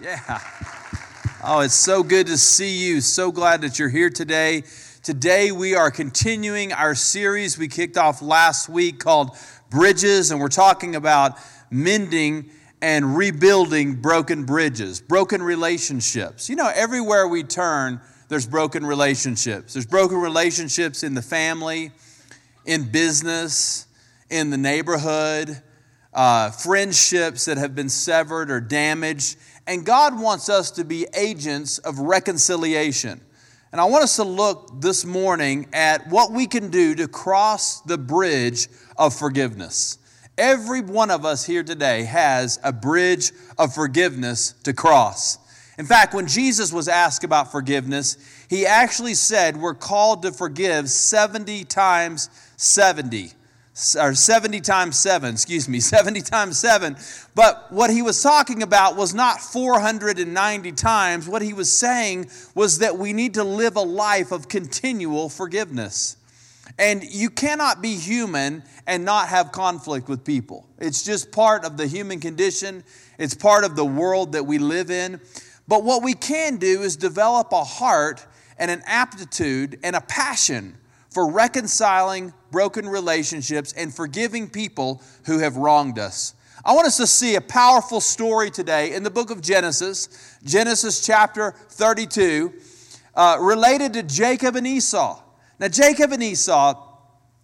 Yeah. 0.00 0.40
Oh, 1.42 1.60
it's 1.60 1.74
so 1.74 2.04
good 2.04 2.28
to 2.28 2.38
see 2.38 2.86
you. 2.86 3.00
So 3.00 3.32
glad 3.32 3.62
that 3.62 3.80
you're 3.80 3.88
here 3.88 4.10
today. 4.10 4.62
Today, 5.02 5.50
we 5.50 5.74
are 5.74 5.90
continuing 5.90 6.72
our 6.72 6.94
series 6.94 7.58
we 7.58 7.66
kicked 7.66 7.96
off 7.96 8.22
last 8.22 8.68
week 8.68 9.00
called 9.00 9.36
Bridges, 9.70 10.30
and 10.30 10.40
we're 10.40 10.48
talking 10.48 10.94
about 10.94 11.36
mending 11.70 12.50
and 12.80 13.16
rebuilding 13.16 13.96
broken 13.96 14.44
bridges, 14.44 15.00
broken 15.00 15.42
relationships. 15.42 16.48
You 16.48 16.54
know, 16.54 16.70
everywhere 16.72 17.26
we 17.26 17.42
turn, 17.42 18.00
there's 18.28 18.46
broken 18.46 18.86
relationships. 18.86 19.72
There's 19.72 19.86
broken 19.86 20.18
relationships 20.18 21.02
in 21.02 21.14
the 21.14 21.22
family, 21.22 21.90
in 22.66 22.88
business, 22.92 23.86
in 24.30 24.50
the 24.50 24.58
neighborhood, 24.58 25.60
uh, 26.14 26.50
friendships 26.50 27.46
that 27.46 27.58
have 27.58 27.74
been 27.74 27.88
severed 27.88 28.50
or 28.50 28.60
damaged. 28.60 29.36
And 29.68 29.84
God 29.84 30.18
wants 30.18 30.48
us 30.48 30.70
to 30.72 30.84
be 30.84 31.06
agents 31.14 31.76
of 31.76 31.98
reconciliation. 31.98 33.20
And 33.70 33.82
I 33.82 33.84
want 33.84 34.02
us 34.02 34.16
to 34.16 34.24
look 34.24 34.80
this 34.80 35.04
morning 35.04 35.68
at 35.74 36.08
what 36.08 36.32
we 36.32 36.46
can 36.46 36.70
do 36.70 36.94
to 36.94 37.06
cross 37.06 37.82
the 37.82 37.98
bridge 37.98 38.68
of 38.96 39.14
forgiveness. 39.14 39.98
Every 40.38 40.80
one 40.80 41.10
of 41.10 41.26
us 41.26 41.44
here 41.44 41.62
today 41.62 42.04
has 42.04 42.58
a 42.64 42.72
bridge 42.72 43.30
of 43.58 43.74
forgiveness 43.74 44.54
to 44.64 44.72
cross. 44.72 45.36
In 45.76 45.84
fact, 45.84 46.14
when 46.14 46.26
Jesus 46.26 46.72
was 46.72 46.88
asked 46.88 47.22
about 47.22 47.52
forgiveness, 47.52 48.16
he 48.48 48.64
actually 48.64 49.12
said 49.12 49.58
we're 49.58 49.74
called 49.74 50.22
to 50.22 50.32
forgive 50.32 50.88
70 50.88 51.64
times 51.64 52.30
70 52.56 53.32
or 53.98 54.14
70 54.14 54.60
times 54.60 54.98
7, 54.98 55.34
excuse 55.34 55.68
me, 55.68 55.80
70 55.80 56.22
times 56.22 56.58
7. 56.58 56.96
But 57.34 57.70
what 57.70 57.90
he 57.90 58.02
was 58.02 58.22
talking 58.22 58.62
about 58.62 58.96
was 58.96 59.14
not 59.14 59.40
490 59.40 60.72
times. 60.72 61.28
What 61.28 61.42
he 61.42 61.52
was 61.52 61.72
saying 61.72 62.30
was 62.54 62.78
that 62.78 62.98
we 62.98 63.12
need 63.12 63.34
to 63.34 63.44
live 63.44 63.76
a 63.76 63.82
life 63.82 64.32
of 64.32 64.48
continual 64.48 65.28
forgiveness. 65.28 66.16
And 66.78 67.02
you 67.04 67.30
cannot 67.30 67.80
be 67.80 67.94
human 67.94 68.62
and 68.86 69.04
not 69.04 69.28
have 69.28 69.52
conflict 69.52 70.08
with 70.08 70.24
people. 70.24 70.66
It's 70.78 71.02
just 71.02 71.32
part 71.32 71.64
of 71.64 71.76
the 71.76 71.86
human 71.86 72.20
condition, 72.20 72.84
it's 73.18 73.34
part 73.34 73.64
of 73.64 73.74
the 73.76 73.84
world 73.84 74.32
that 74.32 74.44
we 74.44 74.58
live 74.58 74.90
in. 74.90 75.20
But 75.66 75.84
what 75.84 76.02
we 76.02 76.14
can 76.14 76.56
do 76.56 76.82
is 76.82 76.96
develop 76.96 77.52
a 77.52 77.64
heart 77.64 78.24
and 78.58 78.70
an 78.70 78.82
aptitude 78.86 79.78
and 79.82 79.94
a 79.94 80.00
passion 80.00 80.76
for 81.10 81.30
reconciling 81.30 82.32
broken 82.50 82.88
relationships 82.88 83.72
and 83.72 83.92
forgiving 83.92 84.48
people 84.48 85.02
who 85.26 85.38
have 85.38 85.56
wronged 85.56 85.98
us. 85.98 86.34
I 86.64 86.74
want 86.74 86.86
us 86.86 86.96
to 86.96 87.06
see 87.06 87.36
a 87.36 87.40
powerful 87.40 88.00
story 88.00 88.50
today 88.50 88.92
in 88.92 89.02
the 89.02 89.10
book 89.10 89.30
of 89.30 89.40
Genesis, 89.40 90.38
Genesis 90.44 91.04
chapter 91.04 91.52
32, 91.70 92.52
uh, 93.14 93.38
related 93.40 93.92
to 93.94 94.02
Jacob 94.02 94.56
and 94.56 94.66
Esau. 94.66 95.22
Now, 95.58 95.68
Jacob 95.68 96.12
and 96.12 96.22
Esau 96.22 96.84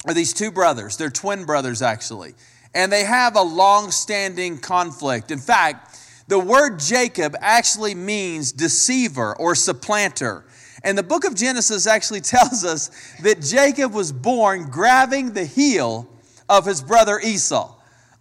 are 0.06 0.14
these 0.14 0.34
two 0.34 0.50
brothers, 0.50 0.96
they're 0.96 1.10
twin 1.10 1.44
brothers 1.46 1.80
actually, 1.80 2.34
and 2.74 2.92
they 2.92 3.04
have 3.04 3.36
a 3.36 3.42
long 3.42 3.90
standing 3.90 4.58
conflict. 4.58 5.30
In 5.30 5.38
fact, 5.38 5.98
the 6.26 6.38
word 6.38 6.78
Jacob 6.78 7.36
actually 7.40 7.94
means 7.94 8.52
deceiver 8.52 9.36
or 9.36 9.54
supplanter. 9.54 10.44
And 10.84 10.96
the 10.96 11.02
book 11.02 11.24
of 11.24 11.34
Genesis 11.34 11.86
actually 11.86 12.20
tells 12.20 12.64
us 12.64 12.90
that 13.22 13.40
Jacob 13.40 13.92
was 13.92 14.12
born 14.12 14.70
grabbing 14.70 15.32
the 15.32 15.44
heel 15.44 16.08
of 16.48 16.66
his 16.66 16.82
brother 16.82 17.18
Esau. 17.18 17.74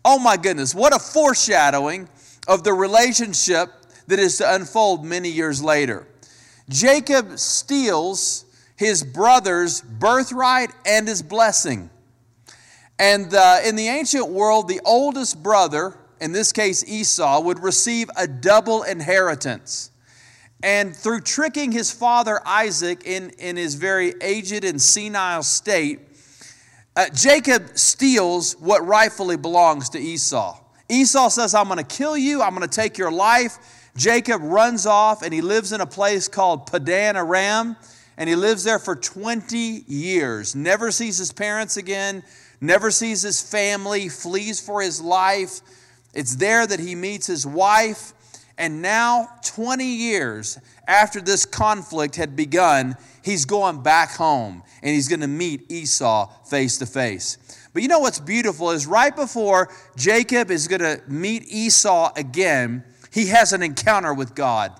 Oh 0.06 0.18
my 0.18 0.38
goodness, 0.38 0.74
what 0.74 0.96
a 0.96 1.00
foreshadowing 1.00 2.10
of 2.48 2.64
the 2.64 2.74
relationship 2.74 3.70
that 4.08 4.20
is 4.20 4.38
to 4.38 4.56
unfold 4.56 5.06
many 5.06 5.30
years 5.30 5.64
later. 5.64 6.08
Jacob 6.70 7.38
steals 7.38 8.46
his 8.76 9.04
brother's 9.04 9.82
birthright 9.82 10.72
and 10.86 11.08
his 11.08 11.22
blessing. 11.22 11.90
And 13.00 13.34
uh, 13.34 13.60
in 13.66 13.76
the 13.76 13.88
ancient 13.88 14.30
world, 14.30 14.68
the 14.68 14.82
oldest 14.86 15.42
brother, 15.42 15.98
in 16.20 16.32
this 16.32 16.52
case 16.52 16.84
Esau, 16.88 17.42
would 17.42 17.60
receive 17.60 18.10
a 18.18 18.28
double 18.28 18.84
inheritance. 18.84 19.92
And 20.64 20.96
through 20.96 21.22
tricking 21.22 21.74
his 21.74 21.92
father 21.92 22.40
Isaac 22.46 23.04
in, 23.06 23.32
in 23.32 23.58
his 23.58 23.76
very 23.76 24.14
aged 24.22 24.64
and 24.64 24.82
senile 24.82 25.44
state, 25.44 26.00
uh, 26.96 27.10
Jacob 27.14 27.78
steals 27.78 28.54
what 28.54 28.88
rightfully 28.88 29.36
belongs 29.36 29.90
to 29.90 30.00
Esau. 30.00 30.58
Esau 30.88 31.28
says, 31.28 31.54
I'm 31.54 31.68
going 31.68 31.80
to 31.80 31.96
kill 31.96 32.16
you, 32.16 32.42
I'm 32.42 32.56
going 32.56 32.68
to 32.68 32.74
take 32.74 32.98
your 32.98 33.12
life. 33.12 33.58
Jacob 33.98 34.42
runs 34.42 34.86
off 34.86 35.22
and 35.22 35.34
he 35.34 35.42
lives 35.42 35.74
in 35.74 35.82
a 35.82 35.86
place 35.86 36.30
called 36.30 36.66
Padan 36.66 37.18
Aram, 37.18 37.76
and 38.18 38.30
he 38.30 38.36
lives 38.36 38.64
there 38.64 38.80
for 38.80 38.96
20 38.96 39.58
years. 39.58 40.56
Never 40.56 40.92
sees 40.92 41.18
his 41.18 41.34
parents 41.34 41.76
again, 41.76 42.24
never 42.62 42.90
sees 42.90 43.22
his 43.22 43.42
family, 43.42 44.08
flees 44.08 44.62
for 44.62 44.82
his 44.82 45.02
life. 45.02 45.60
It's 46.14 46.38
there 46.38 46.66
that 46.66 46.80
he 46.80 46.96
meets 46.96 47.28
his 47.28 47.46
wife. 47.46 48.13
And 48.58 48.82
now, 48.82 49.30
20 49.46 49.84
years 49.84 50.60
after 50.88 51.20
this 51.20 51.46
conflict 51.46 52.16
had 52.16 52.36
begun, 52.36 52.96
he's 53.24 53.46
going 53.46 53.82
back 53.82 54.12
home 54.12 54.64
and 54.84 54.94
he's 54.94 55.08
going 55.08 55.22
to 55.22 55.28
meet 55.28 55.72
Esau 55.72 56.30
face 56.46 56.78
to 56.78 56.86
face. 56.86 57.38
But 57.74 57.82
you 57.82 57.88
know 57.88 58.00
what's 58.00 58.20
beautiful 58.20 58.70
is 58.70 58.86
right 58.86 59.16
before 59.16 59.70
Jacob 59.96 60.52
is 60.52 60.68
going 60.68 60.82
to 60.82 61.02
meet 61.08 61.46
Esau 61.48 62.12
again, 62.16 62.84
he 63.12 63.28
has 63.28 63.54
an 63.54 63.64
encounter 63.64 64.14
with 64.14 64.36
God. 64.36 64.72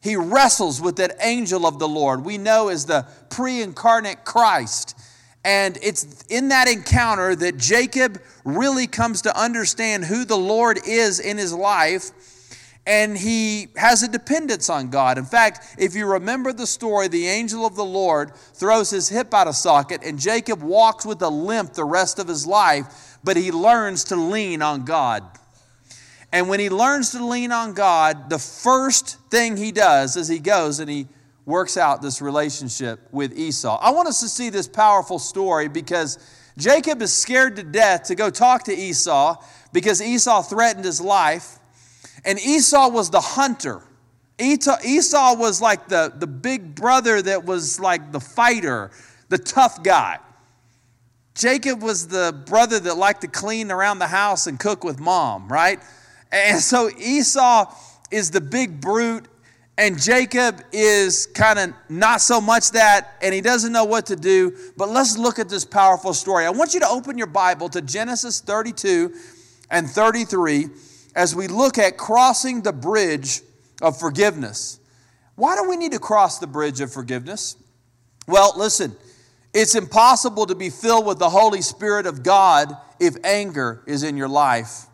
He 0.00 0.16
wrestles 0.16 0.80
with 0.80 0.96
that 0.96 1.16
angel 1.20 1.66
of 1.66 1.78
the 1.78 1.88
Lord, 1.88 2.24
we 2.24 2.36
know 2.36 2.68
as 2.68 2.84
the 2.86 3.06
pre 3.30 3.62
incarnate 3.62 4.24
Christ. 4.24 4.98
And 5.46 5.78
it's 5.82 6.24
in 6.30 6.48
that 6.48 6.68
encounter 6.68 7.36
that 7.36 7.58
Jacob 7.58 8.20
really 8.44 8.86
comes 8.86 9.22
to 9.22 9.38
understand 9.38 10.06
who 10.06 10.24
the 10.24 10.38
Lord 10.38 10.78
is 10.86 11.20
in 11.20 11.36
his 11.36 11.52
life 11.52 12.12
and 12.86 13.16
he 13.16 13.68
has 13.76 14.02
a 14.02 14.08
dependence 14.08 14.68
on 14.68 14.90
God. 14.90 15.16
In 15.16 15.24
fact, 15.24 15.76
if 15.78 15.94
you 15.94 16.06
remember 16.06 16.52
the 16.52 16.66
story, 16.66 17.08
the 17.08 17.26
angel 17.26 17.64
of 17.64 17.76
the 17.76 17.84
Lord 17.84 18.34
throws 18.34 18.90
his 18.90 19.08
hip 19.08 19.32
out 19.32 19.48
of 19.48 19.56
socket, 19.56 20.02
and 20.04 20.18
Jacob 20.18 20.62
walks 20.62 21.06
with 21.06 21.22
a 21.22 21.30
limp 21.30 21.72
the 21.72 21.84
rest 21.84 22.18
of 22.18 22.28
his 22.28 22.46
life, 22.46 23.18
but 23.24 23.36
he 23.36 23.50
learns 23.50 24.04
to 24.04 24.16
lean 24.16 24.60
on 24.60 24.84
God. 24.84 25.22
And 26.30 26.48
when 26.48 26.60
he 26.60 26.68
learns 26.68 27.12
to 27.12 27.24
lean 27.24 27.52
on 27.52 27.74
God, 27.74 28.28
the 28.28 28.40
first 28.40 29.18
thing 29.30 29.56
he 29.56 29.72
does 29.72 30.16
is 30.16 30.28
he 30.28 30.40
goes 30.40 30.80
and 30.80 30.90
he 30.90 31.06
works 31.46 31.76
out 31.76 32.02
this 32.02 32.20
relationship 32.20 33.00
with 33.12 33.38
Esau. 33.38 33.78
I 33.80 33.92
want 33.92 34.08
us 34.08 34.20
to 34.20 34.28
see 34.28 34.50
this 34.50 34.66
powerful 34.66 35.18
story 35.18 35.68
because 35.68 36.18
Jacob 36.58 37.02
is 37.02 37.12
scared 37.12 37.56
to 37.56 37.62
death 37.62 38.04
to 38.04 38.14
go 38.14 38.30
talk 38.30 38.64
to 38.64 38.74
Esau 38.74 39.36
because 39.72 40.02
Esau 40.02 40.42
threatened 40.42 40.84
his 40.84 41.00
life. 41.00 41.58
And 42.24 42.38
Esau 42.38 42.88
was 42.88 43.10
the 43.10 43.20
hunter. 43.20 43.82
Esau 44.38 45.36
was 45.36 45.60
like 45.60 45.88
the, 45.88 46.12
the 46.16 46.26
big 46.26 46.74
brother 46.74 47.22
that 47.22 47.44
was 47.44 47.78
like 47.78 48.12
the 48.12 48.20
fighter, 48.20 48.90
the 49.28 49.38
tough 49.38 49.82
guy. 49.82 50.18
Jacob 51.34 51.82
was 51.82 52.08
the 52.08 52.34
brother 52.46 52.78
that 52.80 52.96
liked 52.96 53.20
to 53.22 53.28
clean 53.28 53.70
around 53.70 53.98
the 53.98 54.06
house 54.06 54.46
and 54.46 54.58
cook 54.58 54.84
with 54.84 55.00
mom, 55.00 55.48
right? 55.48 55.80
And 56.30 56.60
so 56.60 56.90
Esau 56.98 57.72
is 58.10 58.30
the 58.30 58.40
big 58.40 58.80
brute, 58.80 59.26
and 59.76 60.00
Jacob 60.00 60.62
is 60.72 61.26
kind 61.26 61.58
of 61.58 61.72
not 61.88 62.20
so 62.20 62.40
much 62.40 62.70
that, 62.72 63.14
and 63.20 63.34
he 63.34 63.40
doesn't 63.40 63.72
know 63.72 63.84
what 63.84 64.06
to 64.06 64.16
do. 64.16 64.56
But 64.76 64.88
let's 64.90 65.18
look 65.18 65.40
at 65.40 65.48
this 65.48 65.64
powerful 65.64 66.14
story. 66.14 66.46
I 66.46 66.50
want 66.50 66.74
you 66.74 66.80
to 66.80 66.88
open 66.88 67.18
your 67.18 67.26
Bible 67.26 67.68
to 67.70 67.82
Genesis 67.82 68.40
32 68.40 69.12
and 69.70 69.90
33 69.90 70.68
as 71.14 71.34
we 71.34 71.46
look 71.46 71.78
at 71.78 71.96
crossing 71.96 72.62
the 72.62 72.72
bridge 72.72 73.40
of 73.82 73.98
forgiveness. 73.98 74.80
Why 75.36 75.56
do 75.56 75.68
we 75.68 75.76
need 75.76 75.92
to 75.92 75.98
cross 75.98 76.38
the 76.38 76.46
bridge 76.46 76.80
of 76.80 76.92
forgiveness? 76.92 77.56
Well, 78.26 78.54
listen, 78.56 78.96
it's 79.52 79.74
impossible 79.74 80.46
to 80.46 80.54
be 80.54 80.70
filled 80.70 81.06
with 81.06 81.18
the 81.18 81.30
Holy 81.30 81.62
Spirit 81.62 82.06
of 82.06 82.22
God 82.22 82.76
if 82.98 83.16
anger 83.24 83.82
is 83.86 84.02
in 84.02 84.16
your 84.16 84.28
life. 84.28 84.86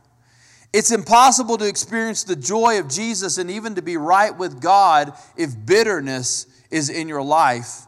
It's 0.73 0.93
impossible 0.93 1.59
to 1.59 1.67
experience 1.67 2.25
the 2.25 2.37
joy 2.37 2.79
of 2.79 2.89
Jesus 2.89 3.39
and 3.39 3.51
even 3.51 3.75
to 3.75 3.83
be 3.83 3.97
right 3.97 4.37
with 4.37 4.61
God 4.61 5.13
if 5.37 5.51
bitterness 5.67 6.47
is 6.71 6.91
in 6.91 7.09
your 7.09 7.23
life. 7.23 7.87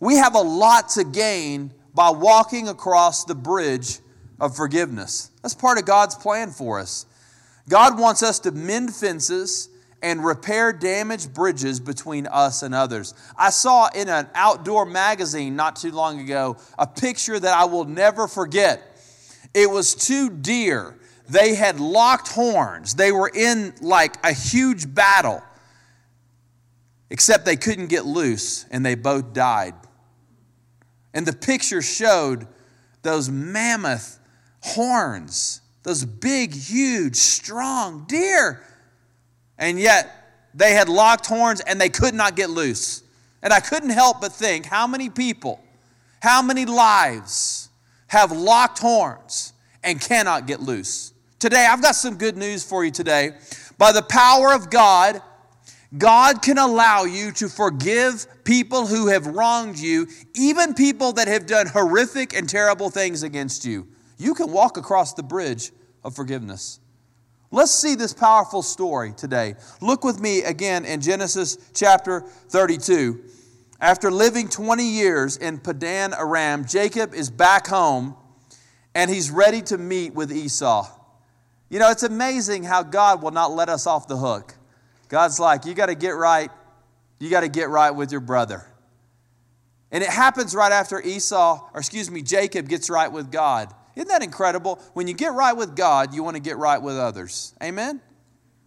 We 0.00 0.16
have 0.16 0.34
a 0.34 0.40
lot 0.40 0.88
to 0.90 1.04
gain 1.04 1.72
by 1.94 2.10
walking 2.10 2.68
across 2.68 3.24
the 3.24 3.36
bridge 3.36 4.00
of 4.40 4.56
forgiveness. 4.56 5.30
That's 5.42 5.54
part 5.54 5.78
of 5.78 5.84
God's 5.84 6.16
plan 6.16 6.50
for 6.50 6.80
us. 6.80 7.06
God 7.68 7.98
wants 7.98 8.22
us 8.22 8.38
to 8.40 8.52
mend 8.52 8.94
fences 8.94 9.68
and 10.02 10.22
repair 10.22 10.72
damaged 10.72 11.32
bridges 11.32 11.80
between 11.80 12.26
us 12.26 12.62
and 12.62 12.74
others. 12.74 13.14
I 13.38 13.48
saw 13.48 13.88
in 13.94 14.10
an 14.10 14.28
outdoor 14.34 14.84
magazine 14.84 15.56
not 15.56 15.76
too 15.76 15.92
long 15.92 16.20
ago 16.20 16.58
a 16.78 16.86
picture 16.86 17.40
that 17.40 17.56
I 17.56 17.64
will 17.64 17.86
never 17.86 18.28
forget. 18.28 18.82
It 19.54 19.70
was 19.70 19.94
two 19.94 20.28
deer. 20.28 20.98
They 21.28 21.54
had 21.54 21.80
locked 21.80 22.28
horns. 22.28 22.96
They 22.96 23.12
were 23.12 23.30
in 23.34 23.72
like 23.80 24.16
a 24.22 24.32
huge 24.34 24.94
battle. 24.94 25.42
except 27.10 27.44
they 27.44 27.56
couldn't 27.56 27.86
get 27.86 28.04
loose 28.04 28.66
and 28.72 28.84
they 28.84 28.96
both 28.96 29.32
died. 29.32 29.74
And 31.12 31.24
the 31.24 31.32
picture 31.32 31.80
showed 31.80 32.48
those 33.02 33.30
mammoth 33.30 34.18
horns, 34.60 35.60
those 35.84 36.04
big, 36.04 36.52
huge, 36.52 37.14
strong 37.14 38.04
deer. 38.08 38.64
And 39.56 39.78
yet 39.78 40.10
they 40.52 40.72
had 40.72 40.88
locked 40.88 41.26
horns 41.26 41.60
and 41.60 41.80
they 41.80 41.90
could 41.90 42.14
not 42.14 42.34
get 42.34 42.50
loose. 42.50 43.02
And 43.42 43.52
I 43.52 43.60
couldn't 43.60 43.90
help 43.90 44.20
but 44.20 44.32
think 44.32 44.66
how 44.66 44.86
many 44.86 45.10
people, 45.10 45.62
how 46.20 46.42
many 46.42 46.64
lives 46.64 47.68
have 48.08 48.32
locked 48.32 48.78
horns 48.78 49.52
and 49.84 50.00
cannot 50.00 50.46
get 50.46 50.60
loose. 50.60 51.12
Today, 51.38 51.66
I've 51.66 51.82
got 51.82 51.94
some 51.94 52.16
good 52.16 52.38
news 52.38 52.64
for 52.64 52.84
you 52.84 52.90
today. 52.90 53.32
By 53.76 53.92
the 53.92 54.02
power 54.02 54.54
of 54.54 54.70
God, 54.70 55.20
God 55.96 56.40
can 56.40 56.56
allow 56.56 57.04
you 57.04 57.30
to 57.32 57.48
forgive 57.48 58.26
people 58.44 58.86
who 58.86 59.08
have 59.08 59.26
wronged 59.26 59.78
you, 59.78 60.08
even 60.34 60.72
people 60.72 61.12
that 61.12 61.28
have 61.28 61.46
done 61.46 61.66
horrific 61.66 62.34
and 62.34 62.48
terrible 62.48 62.88
things 62.88 63.22
against 63.22 63.66
you. 63.66 63.86
You 64.18 64.34
can 64.34 64.52
walk 64.52 64.76
across 64.76 65.14
the 65.14 65.22
bridge 65.22 65.72
of 66.02 66.14
forgiveness. 66.14 66.80
Let's 67.50 67.70
see 67.70 67.94
this 67.94 68.12
powerful 68.12 68.62
story 68.62 69.12
today. 69.16 69.54
Look 69.80 70.04
with 70.04 70.20
me 70.20 70.42
again 70.42 70.84
in 70.84 71.00
Genesis 71.00 71.56
chapter 71.72 72.22
32. 72.48 73.22
After 73.80 74.10
living 74.10 74.48
20 74.48 74.84
years 74.84 75.36
in 75.36 75.58
Padan 75.58 76.14
Aram, 76.14 76.64
Jacob 76.64 77.14
is 77.14 77.30
back 77.30 77.66
home 77.66 78.16
and 78.94 79.10
he's 79.10 79.30
ready 79.30 79.62
to 79.62 79.78
meet 79.78 80.14
with 80.14 80.32
Esau. 80.32 80.88
You 81.68 81.78
know, 81.78 81.90
it's 81.90 82.02
amazing 82.02 82.64
how 82.64 82.82
God 82.82 83.22
will 83.22 83.30
not 83.30 83.52
let 83.52 83.68
us 83.68 83.86
off 83.86 84.08
the 84.08 84.16
hook. 84.16 84.54
God's 85.08 85.38
like, 85.38 85.64
you 85.64 85.74
got 85.74 85.86
to 85.86 85.94
get 85.94 86.10
right. 86.10 86.50
You 87.18 87.30
got 87.30 87.40
to 87.40 87.48
get 87.48 87.68
right 87.68 87.90
with 87.90 88.10
your 88.10 88.20
brother. 88.20 88.64
And 89.90 90.02
it 90.02 90.10
happens 90.10 90.54
right 90.54 90.72
after 90.72 91.00
Esau, 91.00 91.68
or 91.72 91.78
excuse 91.78 92.10
me, 92.10 92.22
Jacob 92.22 92.68
gets 92.68 92.90
right 92.90 93.10
with 93.10 93.30
God. 93.30 93.72
Isn't 93.96 94.08
that 94.08 94.22
incredible? 94.22 94.80
When 94.94 95.06
you 95.06 95.14
get 95.14 95.32
right 95.32 95.52
with 95.52 95.76
God, 95.76 96.14
you 96.14 96.22
want 96.22 96.36
to 96.36 96.42
get 96.42 96.56
right 96.56 96.80
with 96.80 96.96
others. 96.96 97.54
Amen? 97.62 98.00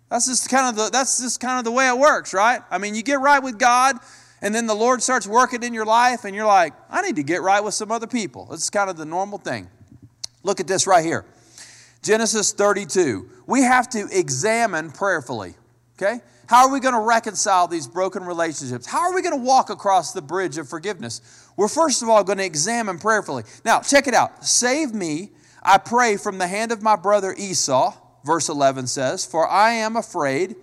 That's 0.09 0.27
just 0.27 0.49
kind 0.49 0.67
of 0.67 0.75
the 0.75 0.89
that's 0.89 1.19
just 1.21 1.39
kind 1.39 1.59
of 1.59 1.65
the 1.65 1.71
way 1.71 1.87
it 1.87 1.97
works, 1.97 2.33
right? 2.33 2.61
I 2.71 2.77
mean, 2.77 2.95
you 2.95 3.03
get 3.03 3.19
right 3.19 3.43
with 3.43 3.59
God, 3.59 3.97
and 4.41 4.55
then 4.55 4.65
the 4.65 4.75
Lord 4.75 5.03
starts 5.03 5.27
working 5.27 5.63
in 5.63 5.73
your 5.73 5.85
life, 5.85 6.23
and 6.23 6.33
you're 6.33 6.45
like, 6.45 6.73
I 6.89 7.01
need 7.01 7.17
to 7.17 7.23
get 7.23 7.41
right 7.41 7.61
with 7.61 7.73
some 7.73 7.91
other 7.91 8.07
people. 8.07 8.47
It's 8.51 8.69
kind 8.69 8.89
of 8.89 8.95
the 8.95 9.05
normal 9.05 9.37
thing. 9.37 9.67
Look 10.43 10.59
at 10.61 10.67
this 10.67 10.87
right 10.87 11.03
here. 11.03 11.25
Genesis 12.01 12.53
32. 12.53 13.29
We 13.47 13.63
have 13.63 13.89
to 13.89 14.07
examine 14.11 14.91
prayerfully. 14.91 15.55
Okay? 15.97 16.21
How 16.47 16.65
are 16.65 16.71
we 16.71 16.79
going 16.79 16.93
to 16.93 17.01
reconcile 17.01 17.67
these 17.67 17.87
broken 17.87 18.23
relationships? 18.23 18.85
How 18.85 19.01
are 19.01 19.13
we 19.13 19.21
going 19.21 19.37
to 19.37 19.43
walk 19.43 19.69
across 19.69 20.13
the 20.13 20.21
bridge 20.21 20.57
of 20.57 20.69
forgiveness? 20.69 21.49
We're 21.57 21.67
first 21.67 22.01
of 22.01 22.09
all 22.09 22.23
going 22.23 22.37
to 22.37 22.45
examine 22.45 22.99
prayerfully. 22.99 23.43
Now, 23.65 23.81
check 23.81 24.07
it 24.07 24.13
out. 24.13 24.45
Save 24.45 24.93
me, 24.93 25.31
I 25.61 25.77
pray, 25.77 26.15
from 26.15 26.37
the 26.37 26.47
hand 26.47 26.71
of 26.71 26.81
my 26.81 26.95
brother 26.95 27.35
Esau, 27.37 27.93
verse 28.23 28.47
11 28.47 28.87
says, 28.87 29.25
For 29.25 29.47
I 29.47 29.71
am 29.71 29.97
afraid 29.97 30.55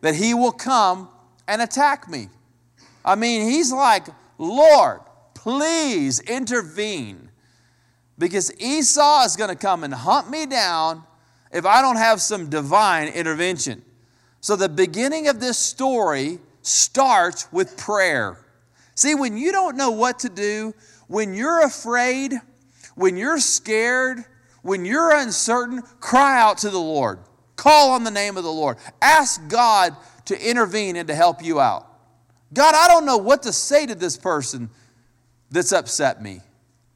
that 0.00 0.14
he 0.14 0.32
will 0.32 0.52
come 0.52 1.08
and 1.48 1.60
attack 1.60 2.08
me. 2.08 2.28
I 3.04 3.16
mean, 3.16 3.50
he's 3.50 3.72
like, 3.72 4.06
Lord, 4.38 5.00
please 5.34 6.20
intervene 6.20 7.30
because 8.16 8.52
Esau 8.60 9.24
is 9.24 9.34
going 9.34 9.50
to 9.50 9.56
come 9.56 9.82
and 9.82 9.92
hunt 9.92 10.30
me 10.30 10.46
down 10.46 11.02
if 11.50 11.66
I 11.66 11.82
don't 11.82 11.96
have 11.96 12.20
some 12.20 12.48
divine 12.48 13.08
intervention. 13.08 13.82
So, 14.42 14.56
the 14.56 14.68
beginning 14.68 15.28
of 15.28 15.38
this 15.38 15.56
story 15.56 16.40
starts 16.62 17.50
with 17.52 17.76
prayer. 17.76 18.36
See, 18.96 19.14
when 19.14 19.36
you 19.36 19.52
don't 19.52 19.76
know 19.76 19.92
what 19.92 20.18
to 20.20 20.28
do, 20.28 20.74
when 21.06 21.32
you're 21.32 21.64
afraid, 21.64 22.34
when 22.96 23.16
you're 23.16 23.38
scared, 23.38 24.24
when 24.62 24.84
you're 24.84 25.16
uncertain, 25.16 25.80
cry 26.00 26.40
out 26.40 26.58
to 26.58 26.70
the 26.70 26.80
Lord. 26.80 27.20
Call 27.54 27.92
on 27.92 28.02
the 28.02 28.10
name 28.10 28.36
of 28.36 28.42
the 28.42 28.52
Lord. 28.52 28.78
Ask 29.00 29.48
God 29.48 29.94
to 30.24 30.50
intervene 30.50 30.96
and 30.96 31.06
to 31.06 31.14
help 31.14 31.44
you 31.44 31.60
out. 31.60 31.86
God, 32.52 32.74
I 32.74 32.88
don't 32.88 33.06
know 33.06 33.18
what 33.18 33.44
to 33.44 33.52
say 33.52 33.86
to 33.86 33.94
this 33.94 34.16
person 34.16 34.70
that's 35.52 35.72
upset 35.72 36.20
me. 36.20 36.40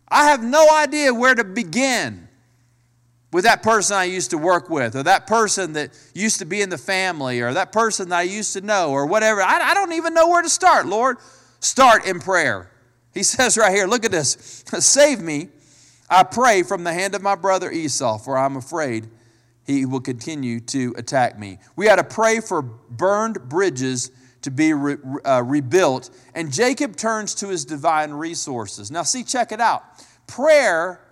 I 0.08 0.30
have 0.30 0.42
no 0.42 0.68
idea 0.68 1.14
where 1.14 1.34
to 1.36 1.44
begin 1.44 2.25
with 3.36 3.44
that 3.44 3.62
person 3.62 3.94
I 3.94 4.04
used 4.04 4.30
to 4.30 4.38
work 4.38 4.70
with, 4.70 4.96
or 4.96 5.02
that 5.02 5.26
person 5.26 5.74
that 5.74 5.90
used 6.14 6.38
to 6.38 6.46
be 6.46 6.62
in 6.62 6.70
the 6.70 6.78
family, 6.78 7.42
or 7.42 7.52
that 7.52 7.70
person 7.70 8.08
that 8.08 8.16
I 8.16 8.22
used 8.22 8.54
to 8.54 8.62
know, 8.62 8.92
or 8.92 9.04
whatever. 9.04 9.42
I, 9.42 9.58
I 9.60 9.74
don't 9.74 9.92
even 9.92 10.14
know 10.14 10.26
where 10.28 10.40
to 10.40 10.48
start, 10.48 10.86
Lord. 10.86 11.18
Start 11.60 12.06
in 12.06 12.18
prayer. 12.18 12.70
He 13.12 13.22
says 13.22 13.58
right 13.58 13.70
here, 13.70 13.86
look 13.86 14.06
at 14.06 14.10
this. 14.10 14.64
Save 14.78 15.20
me, 15.20 15.50
I 16.08 16.22
pray, 16.22 16.62
from 16.62 16.82
the 16.82 16.94
hand 16.94 17.14
of 17.14 17.20
my 17.20 17.34
brother 17.34 17.70
Esau, 17.70 18.16
for 18.16 18.38
I'm 18.38 18.56
afraid 18.56 19.06
he 19.66 19.84
will 19.84 20.00
continue 20.00 20.58
to 20.60 20.94
attack 20.96 21.38
me. 21.38 21.58
We 21.76 21.88
had 21.88 21.96
to 21.96 22.04
pray 22.04 22.40
for 22.40 22.62
burned 22.62 23.50
bridges 23.50 24.12
to 24.40 24.50
be 24.50 24.72
re, 24.72 24.96
uh, 25.26 25.42
rebuilt, 25.44 26.08
and 26.34 26.50
Jacob 26.50 26.96
turns 26.96 27.34
to 27.34 27.48
his 27.48 27.66
divine 27.66 28.12
resources. 28.12 28.90
Now, 28.90 29.02
see, 29.02 29.22
check 29.22 29.52
it 29.52 29.60
out. 29.60 29.84
Prayer 30.26 31.02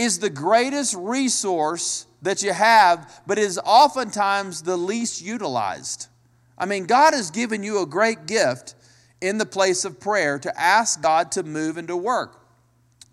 is 0.00 0.18
the 0.18 0.30
greatest 0.30 0.94
resource 0.96 2.06
that 2.22 2.42
you 2.42 2.52
have, 2.54 3.20
but 3.26 3.38
is 3.38 3.60
oftentimes 3.64 4.62
the 4.62 4.76
least 4.76 5.20
utilized. 5.20 6.06
I 6.56 6.64
mean, 6.64 6.86
God 6.86 7.12
has 7.12 7.30
given 7.30 7.62
you 7.62 7.82
a 7.82 7.86
great 7.86 8.26
gift 8.26 8.74
in 9.20 9.36
the 9.36 9.44
place 9.44 9.84
of 9.84 10.00
prayer 10.00 10.38
to 10.38 10.60
ask 10.60 11.02
God 11.02 11.30
to 11.32 11.42
move 11.42 11.76
and 11.76 11.86
to 11.88 11.96
work. 11.96 12.40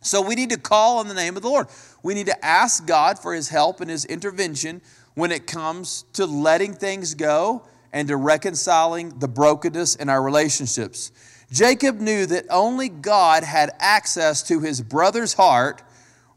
So 0.01 0.21
we 0.21 0.35
need 0.35 0.49
to 0.51 0.57
call 0.57 0.99
on 0.99 1.09
the 1.09 1.13
name 1.13 1.35
of 1.35 1.41
the 1.41 1.49
Lord. 1.49 1.67
We 2.03 2.13
need 2.13 2.27
to 2.27 2.45
ask 2.45 2.85
God 2.85 3.19
for 3.19 3.33
his 3.33 3.49
help 3.49 3.81
and 3.81 3.89
his 3.89 4.05
intervention 4.05 4.81
when 5.15 5.33
it 5.33 5.45
comes 5.45 6.05
to 6.13 6.25
letting 6.25 6.73
things 6.73 7.15
go 7.15 7.63
and 7.91 8.07
to 8.07 8.15
reconciling 8.15 9.19
the 9.19 9.27
brokenness 9.27 9.95
in 9.95 10.07
our 10.07 10.21
relationships. 10.21 11.11
Jacob 11.51 11.99
knew 11.99 12.25
that 12.25 12.45
only 12.49 12.87
God 12.87 13.43
had 13.43 13.71
access 13.79 14.43
to 14.43 14.61
his 14.61 14.81
brother's 14.81 15.33
heart 15.33 15.81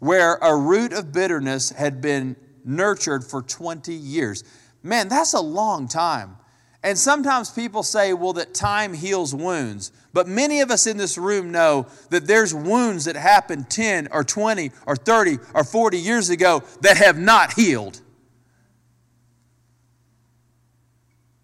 where 0.00 0.35
a 0.37 0.56
root 0.56 0.93
of 0.93 1.12
bitterness 1.12 1.70
had 1.70 2.00
been 2.00 2.35
nurtured 2.64 3.25
for 3.25 3.43
20 3.43 3.93
years. 3.93 4.43
Man, 4.82 5.08
that's 5.08 5.35
a 5.35 5.41
long 5.41 5.87
time. 5.87 6.37
And 6.82 6.99
sometimes 6.99 7.50
people 7.50 7.82
say, 7.82 8.14
well, 8.14 8.32
that 8.32 8.55
time 8.55 8.94
heals 8.94 9.35
wounds. 9.35 9.92
But 10.14 10.26
many 10.26 10.61
of 10.62 10.71
us 10.71 10.87
in 10.87 10.97
this 10.97 11.19
room 11.19 11.52
know 11.52 11.87
that 12.09 12.26
there's 12.26 12.54
wounds 12.54 13.04
that 13.04 13.16
happened 13.16 13.69
10 13.69 14.09
or 14.11 14.25
20 14.25 14.73
or 14.87 14.97
30 14.97 15.38
or 15.54 15.62
40 15.62 15.99
years 15.99 16.30
ago 16.30 16.62
that 16.80 16.97
have 16.97 17.19
not 17.19 17.52
healed. 17.52 18.00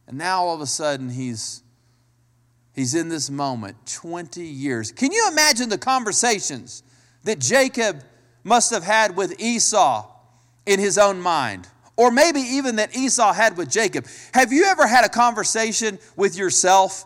And 0.08 0.16
now 0.16 0.44
all 0.44 0.54
of 0.54 0.60
a 0.62 0.66
sudden 0.66 1.10
he's 1.10 1.62
he's 2.74 2.94
in 2.94 3.08
this 3.08 3.28
moment 3.28 3.76
20 3.86 4.42
years. 4.42 4.92
Can 4.92 5.12
you 5.12 5.28
imagine 5.30 5.68
the 5.68 5.78
conversations 5.78 6.82
that 7.24 7.40
Jacob 7.40 8.02
must 8.46 8.70
have 8.70 8.84
had 8.84 9.16
with 9.16 9.40
Esau 9.40 10.08
in 10.66 10.78
his 10.78 10.98
own 10.98 11.20
mind, 11.20 11.68
or 11.96 12.10
maybe 12.12 12.40
even 12.40 12.76
that 12.76 12.96
Esau 12.96 13.32
had 13.32 13.56
with 13.56 13.68
Jacob. 13.68 14.06
Have 14.32 14.52
you 14.52 14.64
ever 14.66 14.86
had 14.86 15.04
a 15.04 15.08
conversation 15.08 15.98
with 16.14 16.38
yourself? 16.38 17.04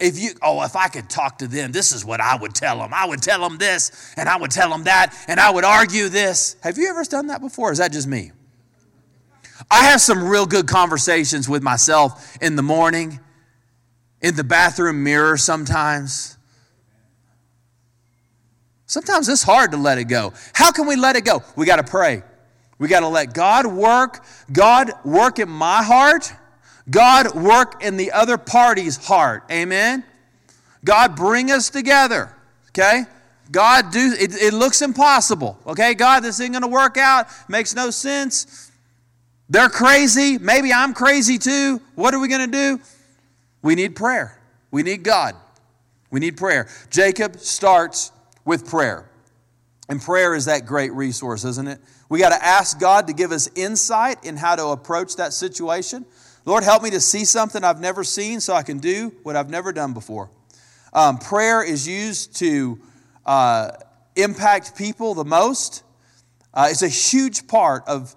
If 0.00 0.18
you, 0.18 0.30
oh, 0.42 0.62
if 0.64 0.74
I 0.74 0.88
could 0.88 1.08
talk 1.08 1.38
to 1.38 1.46
them, 1.46 1.70
this 1.70 1.92
is 1.92 2.04
what 2.04 2.20
I 2.20 2.36
would 2.36 2.54
tell 2.54 2.78
them. 2.78 2.90
I 2.92 3.06
would 3.06 3.22
tell 3.22 3.40
them 3.40 3.56
this, 3.56 4.12
and 4.16 4.28
I 4.28 4.36
would 4.36 4.50
tell 4.50 4.70
them 4.70 4.84
that, 4.84 5.14
and 5.28 5.38
I 5.38 5.50
would 5.50 5.64
argue 5.64 6.08
this. 6.08 6.56
Have 6.62 6.76
you 6.76 6.88
ever 6.88 7.04
done 7.04 7.28
that 7.28 7.40
before? 7.40 7.70
is 7.70 7.78
that 7.78 7.92
just 7.92 8.08
me? 8.08 8.32
I 9.70 9.84
have 9.84 10.00
some 10.00 10.24
real 10.24 10.46
good 10.46 10.66
conversations 10.66 11.48
with 11.48 11.62
myself 11.62 12.36
in 12.42 12.56
the 12.56 12.62
morning, 12.62 13.20
in 14.20 14.34
the 14.34 14.44
bathroom 14.44 15.04
mirror 15.04 15.36
sometimes. 15.36 16.36
Sometimes 18.90 19.28
it's 19.28 19.44
hard 19.44 19.70
to 19.70 19.76
let 19.76 19.98
it 19.98 20.06
go. 20.06 20.32
How 20.52 20.72
can 20.72 20.84
we 20.84 20.96
let 20.96 21.14
it 21.14 21.24
go? 21.24 21.44
We 21.54 21.64
got 21.64 21.76
to 21.76 21.84
pray. 21.84 22.24
We 22.80 22.88
got 22.88 23.00
to 23.00 23.06
let 23.06 23.32
God 23.32 23.64
work. 23.64 24.24
God 24.50 24.90
work 25.04 25.38
in 25.38 25.48
my 25.48 25.84
heart. 25.84 26.32
God 26.90 27.36
work 27.36 27.84
in 27.84 27.96
the 27.96 28.10
other 28.10 28.36
party's 28.36 28.96
heart. 28.96 29.44
Amen. 29.48 30.02
God 30.84 31.14
bring 31.14 31.52
us 31.52 31.70
together. 31.70 32.34
Okay? 32.70 33.04
God 33.52 33.92
do 33.92 34.12
it, 34.18 34.34
it 34.34 34.54
looks 34.54 34.82
impossible. 34.82 35.56
Okay, 35.68 35.94
God, 35.94 36.24
this 36.24 36.40
ain't 36.40 36.54
gonna 36.54 36.66
work 36.66 36.96
out, 36.96 37.28
makes 37.48 37.76
no 37.76 37.90
sense. 37.90 38.72
They're 39.48 39.68
crazy. 39.68 40.36
Maybe 40.36 40.72
I'm 40.72 40.94
crazy 40.94 41.38
too. 41.38 41.80
What 41.94 42.12
are 42.12 42.18
we 42.18 42.26
gonna 42.26 42.48
do? 42.48 42.80
We 43.62 43.76
need 43.76 43.94
prayer. 43.94 44.36
We 44.72 44.82
need 44.82 45.04
God. 45.04 45.36
We 46.10 46.18
need 46.18 46.36
prayer. 46.36 46.66
Jacob 46.90 47.38
starts 47.38 48.10
with 48.44 48.68
prayer. 48.68 49.10
And 49.88 50.00
prayer 50.00 50.34
is 50.34 50.44
that 50.44 50.66
great 50.66 50.92
resource, 50.92 51.44
isn't 51.44 51.66
it? 51.66 51.80
We 52.08 52.18
got 52.20 52.30
to 52.30 52.44
ask 52.44 52.78
God 52.78 53.06
to 53.08 53.12
give 53.12 53.32
us 53.32 53.48
insight 53.54 54.24
in 54.24 54.36
how 54.36 54.56
to 54.56 54.66
approach 54.68 55.16
that 55.16 55.32
situation. 55.32 56.06
Lord, 56.44 56.64
help 56.64 56.82
me 56.82 56.90
to 56.90 57.00
see 57.00 57.24
something 57.24 57.64
I've 57.64 57.80
never 57.80 58.04
seen 58.04 58.40
so 58.40 58.54
I 58.54 58.62
can 58.62 58.78
do 58.78 59.12
what 59.22 59.36
I've 59.36 59.50
never 59.50 59.72
done 59.72 59.92
before. 59.92 60.30
Um, 60.92 61.18
prayer 61.18 61.62
is 61.62 61.86
used 61.86 62.36
to 62.36 62.80
uh, 63.26 63.72
impact 64.16 64.76
people 64.76 65.14
the 65.14 65.24
most. 65.24 65.82
Uh, 66.52 66.68
it's 66.70 66.82
a 66.82 66.88
huge 66.88 67.46
part 67.46 67.84
of 67.86 68.14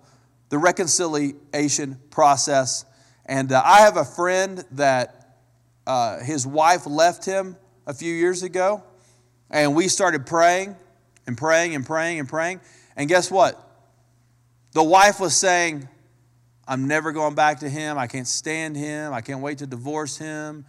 the 0.50 0.58
reconciliation 0.58 2.00
process. 2.10 2.86
And 3.26 3.52
uh, 3.52 3.62
I 3.64 3.80
have 3.82 3.98
a 3.98 4.06
friend 4.06 4.64
that 4.72 5.40
uh, 5.86 6.20
his 6.20 6.48
wife 6.48 6.86
left 6.86 7.26
him 7.26 7.58
a 7.86 7.94
few 7.94 8.14
years 8.14 8.44
ago, 8.44 8.84
and 9.54 9.76
we 9.76 9.88
started 9.88 10.26
praying 10.26 10.76
and 11.28 11.38
praying 11.38 11.76
and 11.76 11.86
praying 11.86 12.20
and 12.20 12.28
praying. 12.28 12.60
And 12.98 13.08
guess 13.08 13.32
what? 13.32 13.58
The 14.74 14.84
wife 14.84 15.20
was 15.20 15.36
saying, 15.38 15.88
I'm 16.68 16.88
never 16.88 17.12
going 17.12 17.36
back 17.36 17.60
to 17.60 17.70
him. 17.70 17.98
I 17.98 18.08
can't 18.08 18.28
stand 18.28 18.76
him. 18.76 19.14
I 19.14 19.22
can't 19.22 19.42
wait 19.42 19.60
to 19.60 19.68
divorce 19.68 20.18
him. 20.18 20.66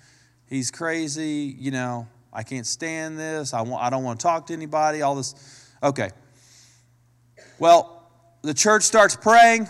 He's 0.46 0.70
crazy. 0.70 1.56
You 1.58 1.70
know, 1.70 2.06
I 2.32 2.42
can't 2.42 2.66
stand 2.66 3.18
this. 3.18 3.54
I, 3.54 3.62
want, 3.62 3.82
I 3.82 3.88
don't 3.88 4.04
want 4.04 4.20
to 4.20 4.22
talk 4.22 4.46
to 4.48 4.52
anybody. 4.52 5.00
All 5.00 5.14
this. 5.14 5.34
Okay. 5.82 6.10
Well, 7.58 8.10
the 8.42 8.52
church 8.52 8.82
starts 8.82 9.16
praying, 9.16 9.68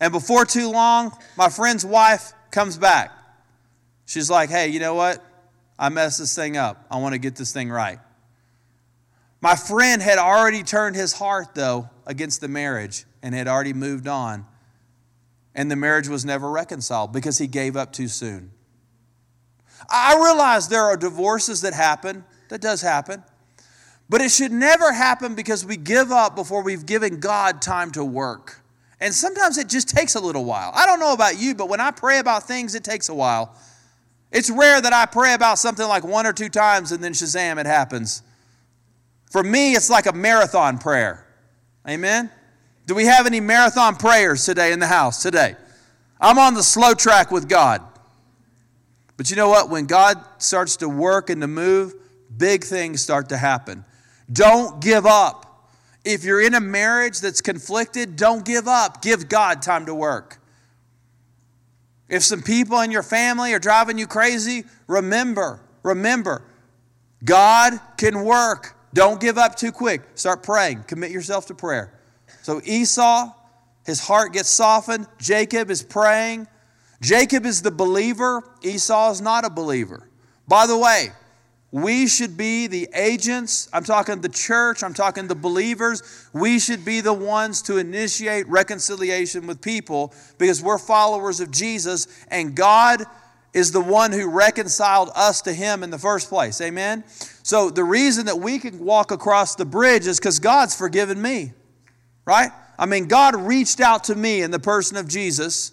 and 0.00 0.12
before 0.12 0.46
too 0.46 0.70
long, 0.70 1.12
my 1.36 1.50
friend's 1.50 1.84
wife 1.84 2.32
comes 2.50 2.78
back. 2.78 3.10
She's 4.06 4.30
like, 4.30 4.48
hey, 4.48 4.68
you 4.68 4.80
know 4.80 4.94
what? 4.94 5.22
I 5.78 5.88
messed 5.88 6.18
this 6.18 6.34
thing 6.34 6.56
up. 6.56 6.86
I 6.90 6.98
want 6.98 7.14
to 7.14 7.18
get 7.18 7.36
this 7.36 7.52
thing 7.52 7.70
right. 7.70 8.00
My 9.40 9.54
friend 9.54 10.02
had 10.02 10.18
already 10.18 10.62
turned 10.62 10.96
his 10.96 11.12
heart, 11.12 11.54
though, 11.54 11.88
against 12.06 12.40
the 12.40 12.48
marriage 12.48 13.04
and 13.22 13.34
had 13.34 13.46
already 13.46 13.72
moved 13.72 14.08
on. 14.08 14.46
And 15.54 15.70
the 15.70 15.76
marriage 15.76 16.08
was 16.08 16.24
never 16.24 16.50
reconciled 16.50 17.12
because 17.12 17.38
he 17.38 17.46
gave 17.46 17.76
up 17.76 17.92
too 17.92 18.08
soon. 18.08 18.50
I 19.88 20.16
realize 20.16 20.68
there 20.68 20.82
are 20.82 20.96
divorces 20.96 21.60
that 21.60 21.72
happen, 21.72 22.24
that 22.48 22.60
does 22.60 22.82
happen. 22.82 23.22
But 24.08 24.22
it 24.22 24.30
should 24.30 24.52
never 24.52 24.92
happen 24.92 25.34
because 25.34 25.64
we 25.64 25.76
give 25.76 26.10
up 26.10 26.34
before 26.34 26.62
we've 26.62 26.86
given 26.86 27.20
God 27.20 27.60
time 27.62 27.90
to 27.92 28.04
work. 28.04 28.62
And 29.00 29.14
sometimes 29.14 29.58
it 29.58 29.68
just 29.68 29.88
takes 29.88 30.14
a 30.14 30.20
little 30.20 30.44
while. 30.44 30.72
I 30.74 30.86
don't 30.86 30.98
know 30.98 31.12
about 31.12 31.38
you, 31.38 31.54
but 31.54 31.68
when 31.68 31.80
I 31.80 31.90
pray 31.90 32.18
about 32.18 32.44
things, 32.44 32.74
it 32.74 32.82
takes 32.82 33.08
a 33.08 33.14
while. 33.14 33.54
It's 34.30 34.50
rare 34.50 34.80
that 34.80 34.92
I 34.92 35.06
pray 35.06 35.34
about 35.34 35.58
something 35.58 35.86
like 35.86 36.04
one 36.04 36.26
or 36.26 36.32
two 36.32 36.48
times 36.48 36.92
and 36.92 37.02
then 37.02 37.12
Shazam, 37.12 37.58
it 37.58 37.66
happens. 37.66 38.22
For 39.30 39.42
me, 39.42 39.74
it's 39.74 39.90
like 39.90 40.06
a 40.06 40.12
marathon 40.12 40.78
prayer. 40.78 41.26
Amen? 41.88 42.30
Do 42.86 42.94
we 42.94 43.04
have 43.04 43.26
any 43.26 43.40
marathon 43.40 43.96
prayers 43.96 44.44
today 44.44 44.72
in 44.72 44.78
the 44.78 44.86
house 44.86 45.22
today? 45.22 45.56
I'm 46.20 46.38
on 46.38 46.54
the 46.54 46.62
slow 46.62 46.94
track 46.94 47.30
with 47.30 47.48
God. 47.48 47.82
But 49.16 49.30
you 49.30 49.36
know 49.36 49.48
what? 49.48 49.68
When 49.68 49.86
God 49.86 50.22
starts 50.38 50.76
to 50.78 50.88
work 50.88 51.28
and 51.28 51.40
to 51.40 51.46
move, 51.46 51.94
big 52.36 52.64
things 52.64 53.02
start 53.02 53.28
to 53.30 53.36
happen. 53.36 53.84
Don't 54.32 54.80
give 54.80 55.06
up. 55.06 55.68
If 56.04 56.24
you're 56.24 56.40
in 56.40 56.54
a 56.54 56.60
marriage 56.60 57.20
that's 57.20 57.40
conflicted, 57.40 58.16
don't 58.16 58.44
give 58.44 58.68
up. 58.68 59.02
Give 59.02 59.28
God 59.28 59.60
time 59.60 59.86
to 59.86 59.94
work. 59.94 60.38
If 62.08 62.22
some 62.22 62.42
people 62.42 62.80
in 62.80 62.90
your 62.90 63.02
family 63.02 63.52
are 63.52 63.58
driving 63.58 63.98
you 63.98 64.06
crazy, 64.06 64.64
remember, 64.86 65.60
remember, 65.82 66.42
God 67.24 67.78
can 67.96 68.24
work. 68.24 68.76
Don't 68.94 69.20
give 69.20 69.36
up 69.36 69.56
too 69.56 69.72
quick. 69.72 70.02
Start 70.14 70.42
praying. 70.42 70.84
Commit 70.84 71.10
yourself 71.10 71.46
to 71.46 71.54
prayer. 71.54 71.92
So 72.42 72.60
Esau, 72.64 73.32
his 73.84 74.00
heart 74.00 74.32
gets 74.32 74.48
softened. 74.48 75.06
Jacob 75.18 75.70
is 75.70 75.82
praying. 75.82 76.46
Jacob 77.00 77.44
is 77.44 77.62
the 77.62 77.70
believer. 77.70 78.42
Esau 78.62 79.10
is 79.10 79.20
not 79.20 79.44
a 79.44 79.50
believer. 79.50 80.08
By 80.46 80.66
the 80.66 80.78
way, 80.78 81.10
we 81.70 82.06
should 82.06 82.36
be 82.36 82.66
the 82.66 82.88
agents. 82.94 83.68
I'm 83.72 83.84
talking 83.84 84.20
the 84.20 84.28
church, 84.30 84.82
I'm 84.82 84.94
talking 84.94 85.28
the 85.28 85.34
believers. 85.34 86.28
We 86.32 86.58
should 86.58 86.84
be 86.84 87.02
the 87.02 87.12
ones 87.12 87.60
to 87.62 87.76
initiate 87.76 88.48
reconciliation 88.48 89.46
with 89.46 89.60
people 89.60 90.14
because 90.38 90.62
we're 90.62 90.78
followers 90.78 91.40
of 91.40 91.50
Jesus 91.50 92.06
and 92.28 92.54
God 92.54 93.04
is 93.52 93.72
the 93.72 93.80
one 93.80 94.12
who 94.12 94.30
reconciled 94.30 95.10
us 95.14 95.42
to 95.42 95.52
Him 95.52 95.82
in 95.82 95.90
the 95.90 95.98
first 95.98 96.28
place. 96.28 96.60
Amen? 96.60 97.04
So 97.42 97.70
the 97.70 97.84
reason 97.84 98.26
that 98.26 98.38
we 98.38 98.58
can 98.58 98.78
walk 98.78 99.10
across 99.10 99.54
the 99.54 99.64
bridge 99.64 100.06
is 100.06 100.18
because 100.18 100.38
God's 100.38 100.74
forgiven 100.74 101.20
me, 101.20 101.52
right? 102.24 102.50
I 102.78 102.86
mean, 102.86 103.08
God 103.08 103.34
reached 103.34 103.80
out 103.80 104.04
to 104.04 104.14
me 104.14 104.42
in 104.42 104.50
the 104.50 104.58
person 104.58 104.96
of 104.96 105.08
Jesus, 105.08 105.72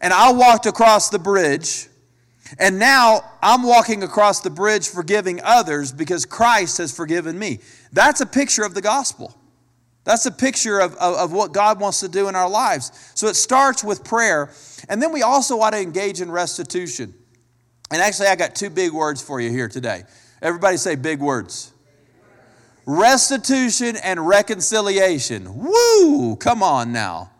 and 0.00 0.12
I 0.12 0.32
walked 0.32 0.66
across 0.66 1.10
the 1.10 1.18
bridge 1.18 1.88
and 2.58 2.78
now 2.78 3.24
I'm 3.42 3.62
walking 3.62 4.02
across 4.02 4.40
the 4.40 4.50
bridge 4.50 4.88
forgiving 4.88 5.40
others 5.42 5.92
because 5.92 6.26
Christ 6.26 6.78
has 6.78 6.94
forgiven 6.94 7.38
me. 7.38 7.60
That's 7.92 8.20
a 8.20 8.26
picture 8.26 8.64
of 8.64 8.74
the 8.74 8.82
gospel. 8.82 9.36
That's 10.04 10.26
a 10.26 10.32
picture 10.32 10.80
of, 10.80 10.94
of, 10.96 11.14
of, 11.14 11.32
what 11.32 11.52
God 11.52 11.80
wants 11.80 12.00
to 12.00 12.08
do 12.08 12.28
in 12.28 12.34
our 12.34 12.50
lives. 12.50 12.90
So 13.14 13.28
it 13.28 13.36
starts 13.36 13.84
with 13.84 14.02
prayer. 14.02 14.50
And 14.88 15.00
then 15.00 15.12
we 15.12 15.22
also 15.22 15.56
want 15.56 15.74
to 15.74 15.80
engage 15.80 16.20
in 16.20 16.30
restitution. 16.30 17.14
And 17.90 18.02
actually, 18.02 18.26
I 18.28 18.36
got 18.36 18.56
two 18.56 18.70
big 18.70 18.90
words 18.90 19.22
for 19.22 19.40
you 19.40 19.50
here 19.50 19.68
today. 19.68 20.02
Everybody 20.40 20.76
say 20.76 20.96
big 20.96 21.20
words. 21.20 21.72
Restitution 22.84 23.96
and 24.02 24.26
reconciliation. 24.26 25.46
Woo! 25.54 26.34
Come 26.36 26.64
on 26.64 26.92
now. 26.92 27.30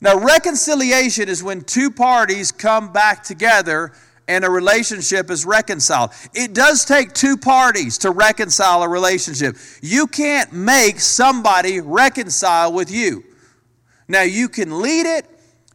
Now, 0.00 0.18
reconciliation 0.18 1.28
is 1.28 1.42
when 1.42 1.62
two 1.62 1.90
parties 1.90 2.50
come 2.50 2.92
back 2.92 3.22
together 3.22 3.92
and 4.26 4.44
a 4.44 4.50
relationship 4.50 5.30
is 5.30 5.44
reconciled. 5.44 6.10
It 6.32 6.54
does 6.54 6.84
take 6.84 7.12
two 7.12 7.36
parties 7.36 7.98
to 7.98 8.10
reconcile 8.10 8.82
a 8.82 8.88
relationship. 8.88 9.56
You 9.82 10.06
can't 10.06 10.52
make 10.52 11.00
somebody 11.00 11.80
reconcile 11.80 12.72
with 12.72 12.90
you. 12.90 13.24
Now, 14.08 14.22
you 14.22 14.48
can 14.48 14.80
lead 14.80 15.06
it, 15.06 15.26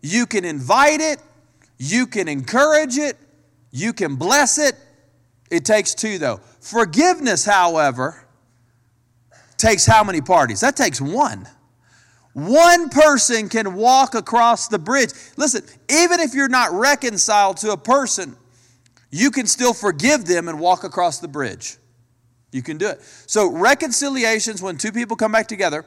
you 0.01 0.25
can 0.25 0.46
invite 0.46 1.01
it, 1.01 1.20
you 1.77 2.08
can 2.08 2.27
encourage 2.27 2.98
it, 2.98 3.18
you 3.72 3.94
can 3.94 4.15
bless 4.15 4.58
it. 4.58 4.75
It 5.50 5.65
takes 5.65 5.96
two, 5.96 6.20
though. 6.20 6.41
Forgiveness, 6.60 7.46
however, 7.46 8.24
takes 9.58 9.86
how 9.86 10.03
many 10.03 10.22
parties? 10.22 10.62
That 10.62 10.75
takes 10.75 11.01
one. 11.01 11.48
One 12.34 12.90
person 12.90 13.50
can 13.50 13.74
walk 13.74 14.16
across 14.16 14.68
the 14.68 14.80
bridge. 14.80 15.12
Listen, 15.36 15.64
even 15.90 16.20
if 16.20 16.34
you're 16.34 16.50
not 16.50 16.72
reconciled 16.72 17.58
to 17.58 17.72
a 17.72 17.78
person, 17.78 18.36
you 19.12 19.32
can 19.32 19.48
still 19.48 19.74
forgive 19.74 20.26
them 20.26 20.48
and 20.48 20.60
walk 20.60 20.84
across 20.84 21.20
the 21.20 21.28
bridge. 21.28 21.78
You 22.52 22.62
can 22.62 22.78
do 22.78 22.88
it. 22.90 23.02
So, 23.02 23.52
reconciliations 23.52 24.62
when 24.62 24.78
two 24.78 24.92
people 24.92 25.16
come 25.16 25.32
back 25.32 25.48
together. 25.48 25.86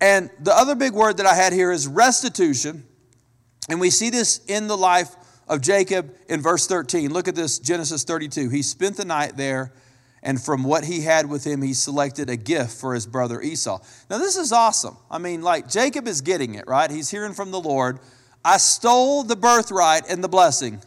And 0.00 0.30
the 0.40 0.54
other 0.54 0.74
big 0.74 0.92
word 0.92 1.16
that 1.18 1.26
I 1.26 1.34
had 1.34 1.52
here 1.52 1.72
is 1.72 1.86
restitution. 1.86 2.84
And 3.68 3.80
we 3.80 3.90
see 3.90 4.10
this 4.10 4.44
in 4.46 4.66
the 4.66 4.76
life 4.76 5.14
of 5.48 5.60
Jacob 5.60 6.14
in 6.28 6.42
verse 6.42 6.66
13. 6.66 7.12
Look 7.12 7.28
at 7.28 7.34
this 7.34 7.58
Genesis 7.58 8.04
32. 8.04 8.50
He 8.50 8.62
spent 8.62 8.96
the 8.96 9.04
night 9.04 9.36
there, 9.36 9.72
and 10.26 10.42
from 10.42 10.64
what 10.64 10.82
he 10.82 11.02
had 11.02 11.30
with 11.30 11.44
him, 11.44 11.62
he 11.62 11.72
selected 11.72 12.28
a 12.28 12.36
gift 12.36 12.72
for 12.72 12.94
his 12.94 13.06
brother 13.06 13.40
Esau. 13.40 13.78
Now, 14.10 14.18
this 14.18 14.36
is 14.36 14.50
awesome. 14.50 14.96
I 15.08 15.18
mean, 15.18 15.40
like, 15.40 15.68
Jacob 15.68 16.08
is 16.08 16.20
getting 16.20 16.56
it, 16.56 16.64
right? 16.66 16.90
He's 16.90 17.08
hearing 17.08 17.32
from 17.32 17.52
the 17.52 17.60
Lord. 17.60 18.00
I 18.44 18.56
stole 18.56 19.22
the 19.22 19.36
birthright 19.36 20.02
and 20.10 20.24
the 20.24 20.28
blessing. 20.28 20.80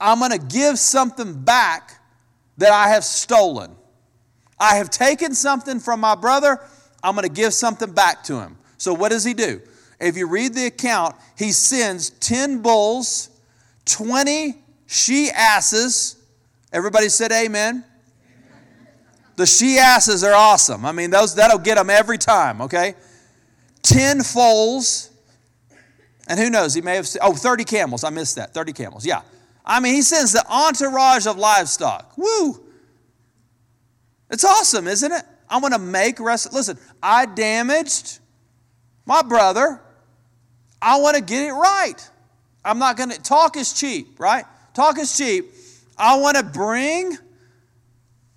I'm 0.00 0.20
going 0.20 0.30
to 0.30 0.38
give 0.38 0.78
something 0.78 1.38
back 1.44 2.00
that 2.56 2.72
I 2.72 2.88
have 2.88 3.04
stolen. 3.04 3.76
I 4.58 4.76
have 4.76 4.88
taken 4.88 5.34
something 5.34 5.78
from 5.78 6.00
my 6.00 6.14
brother, 6.14 6.60
I'm 7.02 7.14
going 7.14 7.28
to 7.28 7.34
give 7.34 7.52
something 7.52 7.92
back 7.92 8.24
to 8.24 8.40
him. 8.40 8.56
So, 8.78 8.94
what 8.94 9.10
does 9.10 9.22
he 9.22 9.34
do? 9.34 9.60
If 10.00 10.16
you 10.16 10.26
read 10.26 10.54
the 10.54 10.64
account, 10.64 11.14
he 11.36 11.52
sends 11.52 12.08
10 12.08 12.62
bulls, 12.62 13.28
20 13.84 14.54
she 14.86 15.30
asses. 15.30 16.16
Everybody 16.72 17.10
said 17.10 17.32
amen. 17.32 17.84
The 19.40 19.46
she 19.46 19.78
asses 19.78 20.22
are 20.22 20.34
awesome. 20.34 20.84
I 20.84 20.92
mean, 20.92 21.08
those 21.08 21.34
that'll 21.36 21.60
get 21.60 21.76
them 21.76 21.88
every 21.88 22.18
time, 22.18 22.60
okay? 22.60 22.94
10 23.80 24.22
foals. 24.22 25.10
And 26.28 26.38
who 26.38 26.50
knows, 26.50 26.74
he 26.74 26.82
may 26.82 26.96
have, 26.96 27.08
oh, 27.22 27.32
30 27.32 27.64
camels. 27.64 28.04
I 28.04 28.10
missed 28.10 28.36
that. 28.36 28.52
30 28.52 28.74
camels, 28.74 29.06
yeah. 29.06 29.22
I 29.64 29.80
mean, 29.80 29.94
he 29.94 30.02
sends 30.02 30.32
the 30.32 30.44
entourage 30.46 31.26
of 31.26 31.38
livestock. 31.38 32.18
Woo! 32.18 32.62
It's 34.30 34.44
awesome, 34.44 34.86
isn't 34.86 35.10
it? 35.10 35.22
I 35.48 35.56
want 35.56 35.72
to 35.72 35.80
make 35.80 36.20
rest. 36.20 36.52
Listen, 36.52 36.76
I 37.02 37.24
damaged 37.24 38.18
my 39.06 39.22
brother. 39.22 39.80
I 40.82 41.00
want 41.00 41.16
to 41.16 41.22
get 41.22 41.48
it 41.48 41.52
right. 41.52 42.10
I'm 42.62 42.78
not 42.78 42.98
going 42.98 43.08
to 43.08 43.18
talk 43.18 43.56
is 43.56 43.72
cheap, 43.72 44.20
right? 44.20 44.44
Talk 44.74 44.98
is 44.98 45.16
cheap. 45.16 45.46
I 45.96 46.18
want 46.18 46.36
to 46.36 46.42
bring 46.42 47.16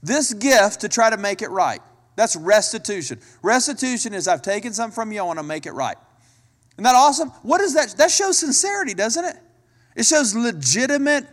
this 0.03 0.33
gift 0.33 0.81
to 0.81 0.89
try 0.89 1.09
to 1.09 1.17
make 1.17 1.41
it 1.41 1.49
right. 1.49 1.81
That's 2.15 2.35
restitution. 2.35 3.19
Restitution 3.41 4.13
is 4.13 4.27
I've 4.27 4.43
taken 4.43 4.73
something 4.73 4.93
from 4.93 5.11
you, 5.11 5.19
I 5.19 5.23
want 5.23 5.39
to 5.39 5.43
make 5.43 5.65
it 5.65 5.71
right. 5.71 5.97
Isn't 6.73 6.83
that 6.83 6.95
awesome? 6.95 7.29
What 7.41 7.61
is 7.61 7.73
that? 7.73 7.95
That 7.97 8.11
shows 8.11 8.37
sincerity, 8.37 8.93
doesn't 8.93 9.23
it? 9.23 9.35
It 9.95 10.05
shows 10.05 10.35
legitimate 10.35 11.25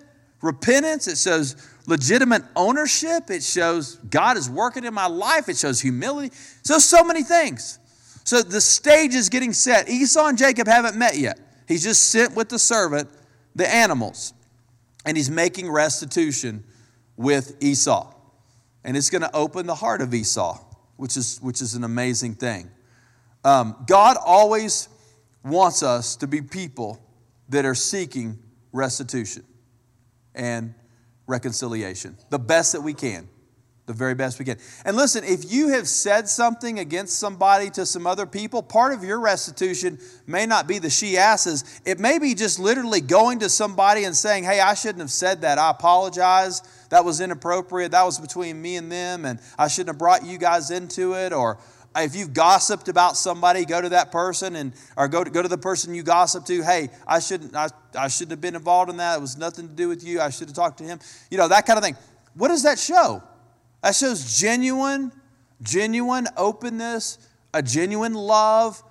repentance. 0.42 1.08
It 1.08 1.18
shows 1.18 1.56
legitimate 1.86 2.42
ownership. 2.56 3.30
It 3.30 3.42
shows 3.42 3.96
God 3.96 4.36
is 4.36 4.48
working 4.48 4.84
in 4.84 4.94
my 4.94 5.06
life. 5.06 5.48
It 5.48 5.56
shows 5.56 5.80
humility. 5.80 6.34
So, 6.62 6.78
so 6.78 7.04
many 7.04 7.22
things. 7.22 7.78
So 8.24 8.42
the 8.42 8.60
stage 8.60 9.14
is 9.14 9.28
getting 9.28 9.52
set. 9.52 9.88
Esau 9.88 10.26
and 10.26 10.38
Jacob 10.38 10.66
haven't 10.66 10.96
met 10.96 11.16
yet. 11.16 11.38
He's 11.66 11.82
just 11.82 12.10
sent 12.10 12.36
with 12.36 12.48
the 12.48 12.58
servant 12.58 13.08
the 13.54 13.68
animals, 13.68 14.32
and 15.04 15.16
he's 15.16 15.30
making 15.30 15.70
restitution 15.70 16.62
with 17.16 17.56
Esau. 17.60 18.12
And 18.84 18.96
it's 18.96 19.10
going 19.10 19.22
to 19.22 19.34
open 19.34 19.66
the 19.66 19.74
heart 19.74 20.00
of 20.00 20.14
Esau, 20.14 20.58
which 20.96 21.16
is, 21.16 21.38
which 21.38 21.60
is 21.60 21.74
an 21.74 21.84
amazing 21.84 22.34
thing. 22.34 22.70
Um, 23.44 23.76
God 23.86 24.16
always 24.24 24.88
wants 25.44 25.82
us 25.82 26.16
to 26.16 26.26
be 26.26 26.42
people 26.42 27.00
that 27.48 27.64
are 27.64 27.74
seeking 27.74 28.38
restitution 28.72 29.44
and 30.34 30.74
reconciliation, 31.26 32.16
the 32.28 32.38
best 32.38 32.72
that 32.72 32.82
we 32.82 32.94
can 32.94 33.28
the 33.90 33.96
very 33.96 34.14
best 34.14 34.38
we 34.38 34.44
can. 34.44 34.56
And 34.84 34.96
listen, 34.96 35.24
if 35.24 35.50
you 35.50 35.70
have 35.70 35.88
said 35.88 36.28
something 36.28 36.78
against 36.78 37.18
somebody 37.18 37.70
to 37.70 37.84
some 37.84 38.06
other 38.06 38.24
people, 38.24 38.62
part 38.62 38.92
of 38.92 39.02
your 39.02 39.18
restitution 39.18 39.98
may 40.28 40.46
not 40.46 40.68
be 40.68 40.78
the 40.78 40.88
she 40.88 41.18
asses. 41.18 41.80
It 41.84 41.98
may 41.98 42.20
be 42.20 42.36
just 42.36 42.60
literally 42.60 43.00
going 43.00 43.40
to 43.40 43.48
somebody 43.48 44.04
and 44.04 44.14
saying, 44.14 44.44
Hey, 44.44 44.60
I 44.60 44.74
shouldn't 44.74 45.00
have 45.00 45.10
said 45.10 45.40
that. 45.40 45.58
I 45.58 45.70
apologize. 45.70 46.62
That 46.90 47.04
was 47.04 47.20
inappropriate. 47.20 47.92
That 47.92 48.04
was 48.04 48.18
between 48.18 48.60
me 48.60 48.76
and 48.76 48.90
them, 48.90 49.24
and 49.24 49.40
I 49.58 49.68
shouldn't 49.68 49.90
have 49.90 49.98
brought 49.98 50.24
you 50.24 50.38
guys 50.38 50.70
into 50.70 51.14
it. 51.14 51.32
Or 51.32 51.58
if 51.96 52.14
you've 52.14 52.34
gossiped 52.34 52.88
about 52.88 53.16
somebody, 53.16 53.64
go 53.64 53.80
to 53.80 53.88
that 53.90 54.12
person 54.12 54.56
and 54.56 54.72
or 54.96 55.08
go 55.08 55.24
to, 55.24 55.30
go 55.30 55.40
to 55.40 55.48
the 55.48 55.58
person 55.58 55.94
you 55.94 56.02
gossip 56.02 56.44
to. 56.46 56.62
Hey, 56.62 56.90
I 57.06 57.20
shouldn't 57.20 57.54
I, 57.56 57.68
I 57.96 58.08
shouldn't 58.08 58.32
have 58.32 58.40
been 58.40 58.56
involved 58.56 58.90
in 58.90 58.96
that. 58.98 59.18
It 59.18 59.20
was 59.20 59.36
nothing 59.36 59.68
to 59.68 59.74
do 59.74 59.88
with 59.88 60.04
you. 60.04 60.20
I 60.20 60.30
should 60.30 60.48
have 60.48 60.56
talked 60.56 60.78
to 60.78 60.84
him. 60.84 60.98
You 61.30 61.38
know 61.38 61.48
that 61.48 61.64
kind 61.64 61.78
of 61.78 61.84
thing. 61.84 61.96
What 62.34 62.48
does 62.48 62.64
that 62.64 62.78
show? 62.78 63.22
That 63.82 63.94
shows 63.94 64.38
genuine, 64.38 65.12
genuine 65.62 66.26
openness, 66.36 67.18
a 67.54 67.62
genuine 67.62 68.14
love. 68.14 68.82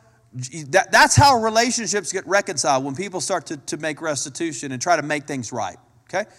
That, 0.70 0.92
that's 0.92 1.16
how 1.16 1.42
relationships 1.42 2.12
get 2.12 2.26
reconciled 2.28 2.86
when 2.86 2.96
people 2.96 3.20
start 3.20 3.48
to, 3.48 3.58
to 3.58 3.78
make 3.78 4.02
restitution 4.02 4.72
and 4.72 4.82
try 4.82 4.96
to 4.96 5.02
make 5.02 5.26
things 5.26 5.52
right. 5.52 5.78
Okay? 6.04 6.30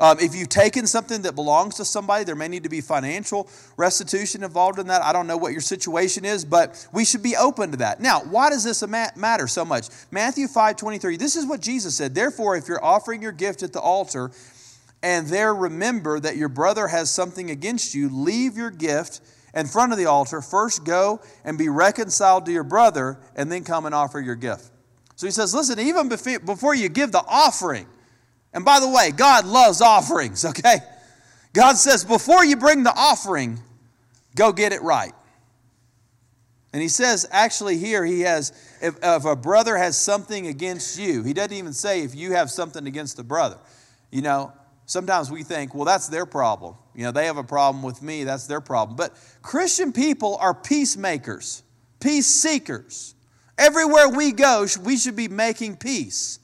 Um, 0.00 0.18
if 0.18 0.34
you've 0.34 0.48
taken 0.48 0.86
something 0.86 1.22
that 1.22 1.34
belongs 1.34 1.74
to 1.76 1.84
somebody, 1.84 2.24
there 2.24 2.34
may 2.34 2.48
need 2.48 2.62
to 2.62 2.70
be 2.70 2.80
financial 2.80 3.48
restitution 3.76 4.42
involved 4.42 4.78
in 4.78 4.86
that. 4.86 5.02
I 5.02 5.12
don't 5.12 5.26
know 5.26 5.36
what 5.36 5.52
your 5.52 5.60
situation 5.60 6.24
is, 6.24 6.42
but 6.42 6.88
we 6.90 7.04
should 7.04 7.22
be 7.22 7.36
open 7.36 7.70
to 7.72 7.76
that. 7.78 8.00
Now, 8.00 8.20
why 8.20 8.48
does 8.48 8.64
this 8.64 8.82
matter 8.86 9.46
so 9.46 9.62
much? 9.62 9.88
Matthew 10.10 10.48
5 10.48 10.76
23, 10.76 11.18
this 11.18 11.36
is 11.36 11.46
what 11.46 11.60
Jesus 11.60 11.94
said. 11.94 12.14
Therefore, 12.14 12.56
if 12.56 12.66
you're 12.66 12.82
offering 12.82 13.20
your 13.20 13.32
gift 13.32 13.62
at 13.62 13.74
the 13.74 13.80
altar 13.80 14.30
and 15.02 15.26
there 15.26 15.54
remember 15.54 16.18
that 16.18 16.36
your 16.36 16.48
brother 16.48 16.88
has 16.88 17.10
something 17.10 17.50
against 17.50 17.94
you, 17.94 18.08
leave 18.08 18.56
your 18.56 18.70
gift 18.70 19.20
in 19.54 19.66
front 19.66 19.92
of 19.92 19.98
the 19.98 20.06
altar. 20.06 20.40
First 20.40 20.84
go 20.84 21.20
and 21.44 21.58
be 21.58 21.68
reconciled 21.68 22.46
to 22.46 22.52
your 22.52 22.64
brother, 22.64 23.18
and 23.36 23.52
then 23.52 23.64
come 23.64 23.84
and 23.84 23.94
offer 23.94 24.18
your 24.20 24.34
gift. 24.34 24.70
So 25.16 25.26
he 25.26 25.30
says, 25.30 25.54
listen, 25.54 25.78
even 25.78 26.08
before 26.08 26.74
you 26.74 26.88
give 26.88 27.12
the 27.12 27.22
offering, 27.28 27.86
and 28.52 28.64
by 28.64 28.80
the 28.80 28.88
way, 28.88 29.10
God 29.10 29.46
loves 29.46 29.80
offerings, 29.80 30.44
okay? 30.50 30.76
God 31.52 31.76
says, 31.76 32.04
before 32.04 32.44
you 32.44 32.56
bring 32.56 32.82
the 32.82 32.94
offering, 32.94 33.58
go 34.36 34.52
get 34.52 34.72
it 34.72 34.82
right. 34.82 35.12
And 36.72 36.80
he 36.80 36.88
says, 36.88 37.26
actually, 37.32 37.78
here 37.78 38.04
he 38.04 38.20
has, 38.20 38.52
if, 38.80 38.96
if, 39.02 39.24
a 39.24 39.34
brother 39.34 39.76
has 39.76 39.96
something 39.96 40.46
against 40.46 41.00
you, 41.00 41.24
he 41.24 41.32
doesn't 41.32 41.52
even 41.52 41.72
say 41.72 42.02
if 42.02 42.14
you 42.14 42.32
have 42.32 42.48
something 42.48 42.86
against 42.86 43.16
the 43.16 43.24
brother. 43.24 43.58
You 44.12 44.22
know, 44.22 44.52
Sometimes 44.90 45.30
we 45.30 45.44
think, 45.44 45.72
well, 45.72 45.84
that's 45.84 46.08
their 46.08 46.26
problem. 46.26 46.74
You 46.96 47.04
know, 47.04 47.12
they 47.12 47.26
have 47.26 47.36
a 47.36 47.44
problem 47.44 47.84
with 47.84 48.02
me, 48.02 48.24
that's 48.24 48.48
their 48.48 48.60
problem. 48.60 48.96
But 48.96 49.16
Christian 49.40 49.92
people 49.92 50.36
are 50.40 50.52
peacemakers, 50.52 51.62
peace 52.00 52.26
seekers. 52.26 53.14
Everywhere 53.56 54.08
we 54.08 54.32
go, 54.32 54.66
we 54.82 54.96
should 54.96 55.14
be 55.14 55.28
making 55.28 55.76
peace. 55.76 56.39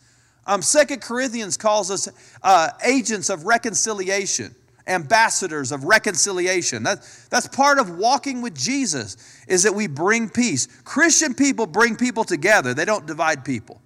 Um, 0.46 0.62
Second 0.62 1.02
Corinthians 1.02 1.56
calls 1.56 1.90
us 1.90 2.08
uh, 2.42 2.70
agents 2.84 3.30
of 3.30 3.44
reconciliation, 3.44 4.54
ambassadors 4.86 5.72
of 5.72 5.84
reconciliation. 5.84 6.84
That, 6.84 6.98
that's 7.30 7.48
part 7.48 7.78
of 7.78 7.98
walking 7.98 8.42
with 8.42 8.54
Jesus, 8.54 9.16
is 9.48 9.64
that 9.64 9.74
we 9.74 9.86
bring 9.86 10.28
peace. 10.28 10.68
Christian 10.84 11.34
people 11.34 11.66
bring 11.66 11.96
people 11.96 12.24
together, 12.24 12.74
they 12.74 12.84
don't 12.84 13.06
divide 13.06 13.44
people, 13.44 13.80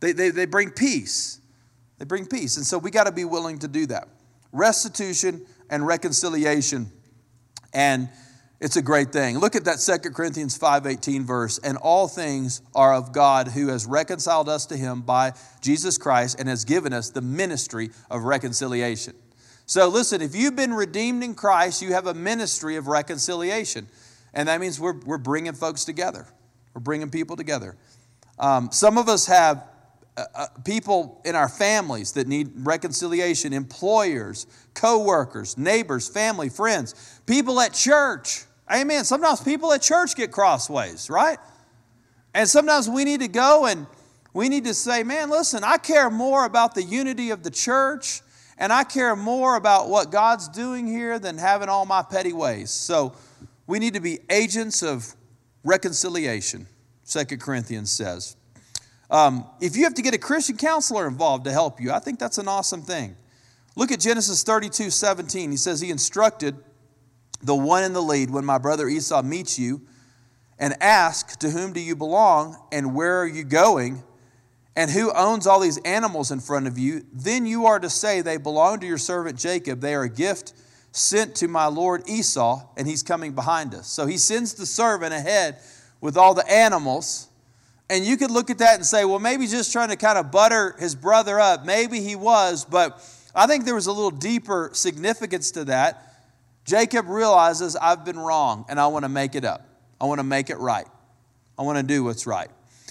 they, 0.00 0.12
they, 0.12 0.30
they 0.30 0.46
bring 0.46 0.70
peace. 0.70 1.40
They 1.98 2.04
bring 2.04 2.26
peace. 2.26 2.56
And 2.56 2.66
so 2.66 2.76
we 2.76 2.90
got 2.90 3.04
to 3.04 3.12
be 3.12 3.24
willing 3.24 3.60
to 3.60 3.68
do 3.68 3.86
that. 3.86 4.08
Restitution 4.52 5.46
and 5.70 5.86
reconciliation. 5.86 6.90
And 7.72 8.08
it's 8.60 8.76
a 8.76 8.82
great 8.82 9.12
thing. 9.12 9.38
Look 9.38 9.56
at 9.56 9.64
that 9.64 9.80
Second 9.80 10.14
Corinthians 10.14 10.56
5:18 10.56 11.24
verse. 11.24 11.58
And 11.58 11.76
all 11.76 12.08
things 12.08 12.62
are 12.74 12.94
of 12.94 13.12
God 13.12 13.48
who 13.48 13.68
has 13.68 13.84
reconciled 13.84 14.48
us 14.48 14.66
to 14.66 14.76
him 14.76 15.02
by 15.02 15.32
Jesus 15.60 15.98
Christ 15.98 16.36
and 16.38 16.48
has 16.48 16.64
given 16.64 16.92
us 16.92 17.10
the 17.10 17.20
ministry 17.20 17.90
of 18.10 18.22
reconciliation. 18.24 19.14
So 19.66 19.88
listen, 19.88 20.22
if 20.22 20.34
you've 20.34 20.56
been 20.56 20.74
redeemed 20.74 21.22
in 21.22 21.34
Christ, 21.34 21.82
you 21.82 21.92
have 21.92 22.06
a 22.06 22.14
ministry 22.14 22.76
of 22.76 22.86
reconciliation. 22.86 23.88
And 24.32 24.48
that 24.48 24.60
means 24.60 24.78
we're, 24.78 24.98
we're 25.00 25.18
bringing 25.18 25.54
folks 25.54 25.84
together. 25.84 26.26
We're 26.74 26.80
bringing 26.80 27.10
people 27.10 27.36
together. 27.36 27.76
Um, 28.38 28.70
some 28.72 28.98
of 28.98 29.08
us 29.08 29.26
have 29.26 29.64
uh, 30.16 30.46
people 30.64 31.20
in 31.24 31.34
our 31.34 31.48
families 31.48 32.12
that 32.12 32.28
need 32.28 32.50
reconciliation, 32.54 33.52
employers, 33.52 34.46
co-workers, 34.74 35.58
neighbors, 35.58 36.08
family, 36.08 36.48
friends, 36.48 37.20
people 37.26 37.60
at 37.60 37.72
church. 37.74 38.44
Amen. 38.72 39.04
Sometimes 39.04 39.40
people 39.40 39.72
at 39.72 39.82
church 39.82 40.14
get 40.14 40.30
crossways, 40.30 41.10
right? 41.10 41.38
And 42.32 42.48
sometimes 42.48 42.88
we 42.88 43.04
need 43.04 43.20
to 43.20 43.28
go 43.28 43.66
and 43.66 43.86
we 44.32 44.48
need 44.48 44.64
to 44.64 44.74
say, 44.74 45.02
man, 45.02 45.30
listen, 45.30 45.62
I 45.64 45.78
care 45.78 46.10
more 46.10 46.44
about 46.44 46.74
the 46.74 46.82
unity 46.82 47.30
of 47.30 47.42
the 47.42 47.50
church 47.50 48.22
and 48.58 48.72
I 48.72 48.84
care 48.84 49.16
more 49.16 49.56
about 49.56 49.88
what 49.88 50.10
God's 50.10 50.48
doing 50.48 50.86
here 50.86 51.18
than 51.18 51.38
having 51.38 51.68
all 51.68 51.86
my 51.86 52.02
petty 52.02 52.32
ways. 52.32 52.70
So 52.70 53.14
we 53.66 53.78
need 53.78 53.94
to 53.94 54.00
be 54.00 54.20
agents 54.30 54.82
of 54.82 55.14
reconciliation, 55.64 56.66
Second 57.02 57.40
Corinthians 57.40 57.90
says. 57.90 58.36
Um, 59.10 59.46
if 59.60 59.76
you 59.76 59.84
have 59.84 59.94
to 59.94 60.02
get 60.02 60.14
a 60.14 60.18
Christian 60.18 60.56
counselor 60.56 61.06
involved 61.06 61.44
to 61.44 61.52
help 61.52 61.80
you, 61.80 61.92
I 61.92 61.98
think 61.98 62.18
that's 62.18 62.38
an 62.38 62.48
awesome 62.48 62.82
thing. 62.82 63.16
Look 63.76 63.92
at 63.92 64.00
Genesis 64.00 64.42
32 64.42 64.90
17. 64.90 65.50
He 65.50 65.56
says, 65.56 65.80
He 65.80 65.90
instructed 65.90 66.56
the 67.42 67.54
one 67.54 67.84
in 67.84 67.92
the 67.92 68.02
lead 68.02 68.30
when 68.30 68.44
my 68.44 68.58
brother 68.58 68.88
Esau 68.88 69.22
meets 69.22 69.58
you 69.58 69.82
and 70.58 70.74
ask, 70.80 71.38
To 71.40 71.50
whom 71.50 71.72
do 71.72 71.80
you 71.80 71.96
belong 71.96 72.56
and 72.72 72.94
where 72.94 73.20
are 73.20 73.26
you 73.26 73.44
going? 73.44 74.02
And 74.76 74.90
who 74.90 75.12
owns 75.12 75.46
all 75.46 75.60
these 75.60 75.78
animals 75.78 76.32
in 76.32 76.40
front 76.40 76.66
of 76.66 76.78
you? 76.78 77.04
Then 77.12 77.46
you 77.46 77.66
are 77.66 77.78
to 77.78 77.90
say, 77.90 78.20
They 78.20 78.36
belong 78.36 78.80
to 78.80 78.86
your 78.86 78.98
servant 78.98 79.38
Jacob. 79.38 79.80
They 79.80 79.94
are 79.94 80.04
a 80.04 80.08
gift 80.08 80.54
sent 80.92 81.34
to 81.34 81.48
my 81.48 81.66
lord 81.66 82.08
Esau, 82.08 82.62
and 82.76 82.86
he's 82.86 83.02
coming 83.02 83.32
behind 83.32 83.74
us. 83.74 83.88
So 83.88 84.06
he 84.06 84.16
sends 84.16 84.54
the 84.54 84.66
servant 84.66 85.12
ahead 85.12 85.58
with 86.00 86.16
all 86.16 86.34
the 86.34 86.48
animals 86.48 87.28
and 87.90 88.04
you 88.04 88.16
could 88.16 88.30
look 88.30 88.50
at 88.50 88.58
that 88.58 88.76
and 88.76 88.86
say, 88.86 89.04
well, 89.04 89.18
maybe 89.18 89.46
just 89.46 89.72
trying 89.72 89.90
to 89.90 89.96
kind 89.96 90.18
of 90.18 90.30
butter 90.30 90.74
his 90.78 90.94
brother 90.94 91.38
up. 91.38 91.64
Maybe 91.64 92.00
he 92.00 92.16
was, 92.16 92.64
but 92.64 93.02
I 93.34 93.46
think 93.46 93.64
there 93.64 93.74
was 93.74 93.86
a 93.86 93.92
little 93.92 94.10
deeper 94.10 94.70
significance 94.72 95.50
to 95.52 95.64
that. 95.66 96.14
Jacob 96.64 97.08
realizes, 97.08 97.76
I've 97.76 98.04
been 98.04 98.18
wrong 98.18 98.64
and 98.68 98.80
I 98.80 98.86
want 98.86 99.04
to 99.04 99.08
make 99.08 99.34
it 99.34 99.44
up. 99.44 99.66
I 100.00 100.06
want 100.06 100.18
to 100.18 100.24
make 100.24 100.48
it 100.48 100.56
right. 100.56 100.86
I 101.58 101.62
want 101.62 101.78
to 101.78 101.84
do 101.84 102.04
what's 102.04 102.26
right. 102.26 102.48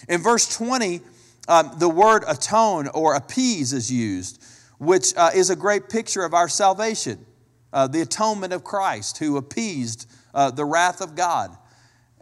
In 0.08 0.22
verse 0.22 0.56
20, 0.56 1.02
um, 1.48 1.72
the 1.78 1.90
word 1.90 2.24
atone 2.28 2.88
or 2.90 3.16
appease 3.16 3.74
is 3.74 3.92
used, 3.92 4.44
which 4.78 5.14
uh, 5.18 5.32
is 5.34 5.50
a 5.50 5.56
great 5.56 5.90
picture 5.90 6.24
of 6.24 6.34
our 6.34 6.48
salvation, 6.48 7.26
uh, 7.74 7.88
the 7.88 8.02
atonement 8.02 8.54
of 8.54 8.64
Christ 8.64 9.18
who 9.18 9.38
appeased 9.38 10.10
uh, 10.34 10.52
the 10.52 10.66
wrath 10.66 11.02
of 11.02 11.16
God. 11.16 11.58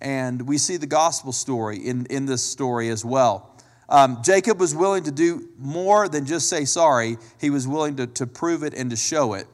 And 0.01 0.47
we 0.47 0.57
see 0.57 0.77
the 0.77 0.87
gospel 0.87 1.31
story 1.31 1.77
in, 1.77 2.05
in 2.07 2.25
this 2.25 2.43
story 2.43 2.89
as 2.89 3.05
well. 3.05 3.55
Um, 3.87 4.19
Jacob 4.23 4.59
was 4.59 4.73
willing 4.73 5.03
to 5.03 5.11
do 5.11 5.49
more 5.57 6.07
than 6.07 6.25
just 6.25 6.49
say 6.49 6.65
sorry, 6.65 7.17
he 7.39 7.49
was 7.49 7.67
willing 7.67 7.97
to, 7.97 8.07
to 8.07 8.25
prove 8.25 8.63
it 8.63 8.73
and 8.73 8.89
to 8.89 8.95
show 8.95 9.33
it. 9.33 9.47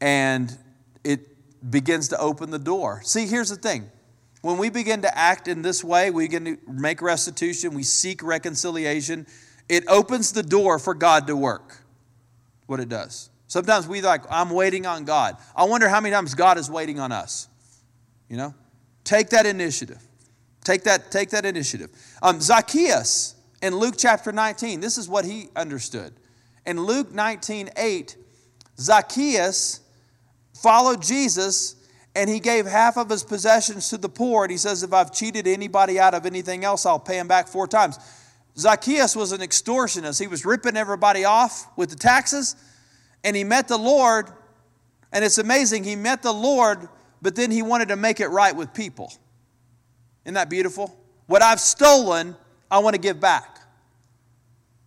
And 0.00 0.56
it 1.04 1.70
begins 1.70 2.08
to 2.08 2.18
open 2.18 2.50
the 2.50 2.58
door. 2.58 3.02
See, 3.04 3.26
here's 3.26 3.50
the 3.50 3.56
thing 3.56 3.90
when 4.40 4.56
we 4.56 4.70
begin 4.70 5.02
to 5.02 5.18
act 5.18 5.48
in 5.48 5.60
this 5.60 5.84
way, 5.84 6.10
we 6.10 6.24
begin 6.24 6.44
to 6.46 6.58
make 6.66 7.02
restitution, 7.02 7.74
we 7.74 7.82
seek 7.82 8.22
reconciliation, 8.22 9.26
it 9.68 9.84
opens 9.86 10.32
the 10.32 10.42
door 10.42 10.78
for 10.78 10.94
God 10.94 11.26
to 11.26 11.36
work. 11.36 11.82
What 12.66 12.80
it 12.80 12.88
does. 12.88 13.28
Sometimes 13.46 13.86
we 13.86 14.00
like, 14.00 14.22
I'm 14.30 14.48
waiting 14.50 14.86
on 14.86 15.04
God. 15.04 15.36
I 15.54 15.64
wonder 15.64 15.88
how 15.88 16.00
many 16.00 16.14
times 16.14 16.34
God 16.34 16.56
is 16.56 16.70
waiting 16.70 16.98
on 17.00 17.12
us. 17.12 17.48
You 18.28 18.36
know? 18.36 18.54
Take 19.10 19.30
that 19.30 19.44
initiative. 19.44 20.00
Take 20.62 20.84
that, 20.84 21.10
take 21.10 21.30
that 21.30 21.44
initiative. 21.44 21.90
Um, 22.22 22.40
Zacchaeus 22.40 23.34
in 23.60 23.74
Luke 23.74 23.96
chapter 23.98 24.30
19, 24.30 24.78
this 24.78 24.96
is 24.96 25.08
what 25.08 25.24
he 25.24 25.48
understood. 25.56 26.12
In 26.64 26.80
Luke 26.80 27.10
19 27.10 27.70
8, 27.76 28.16
Zacchaeus 28.78 29.80
followed 30.54 31.02
Jesus 31.02 31.74
and 32.14 32.30
he 32.30 32.38
gave 32.38 32.66
half 32.66 32.96
of 32.96 33.10
his 33.10 33.24
possessions 33.24 33.88
to 33.88 33.98
the 33.98 34.08
poor. 34.08 34.44
And 34.44 34.52
he 34.52 34.56
says, 34.56 34.84
If 34.84 34.92
I've 34.92 35.12
cheated 35.12 35.48
anybody 35.48 35.98
out 35.98 36.14
of 36.14 36.24
anything 36.24 36.64
else, 36.64 36.86
I'll 36.86 37.00
pay 37.00 37.18
him 37.18 37.26
back 37.26 37.48
four 37.48 37.66
times. 37.66 37.98
Zacchaeus 38.56 39.16
was 39.16 39.32
an 39.32 39.40
extortionist. 39.40 40.20
He 40.20 40.28
was 40.28 40.44
ripping 40.44 40.76
everybody 40.76 41.24
off 41.24 41.66
with 41.76 41.90
the 41.90 41.96
taxes, 41.96 42.54
and 43.24 43.34
he 43.34 43.42
met 43.42 43.66
the 43.66 43.76
Lord. 43.76 44.28
And 45.12 45.24
it's 45.24 45.38
amazing, 45.38 45.82
he 45.82 45.96
met 45.96 46.22
the 46.22 46.32
Lord, 46.32 46.88
but 47.22 47.36
then 47.36 47.50
he 47.50 47.62
wanted 47.62 47.88
to 47.88 47.96
make 47.96 48.20
it 48.20 48.28
right 48.28 48.54
with 48.54 48.72
people. 48.72 49.12
Isn't 50.24 50.34
that 50.34 50.50
beautiful? 50.50 50.96
What 51.26 51.42
I've 51.42 51.60
stolen, 51.60 52.36
I 52.70 52.78
want 52.78 52.94
to 52.94 53.00
give 53.00 53.20
back. 53.20 53.58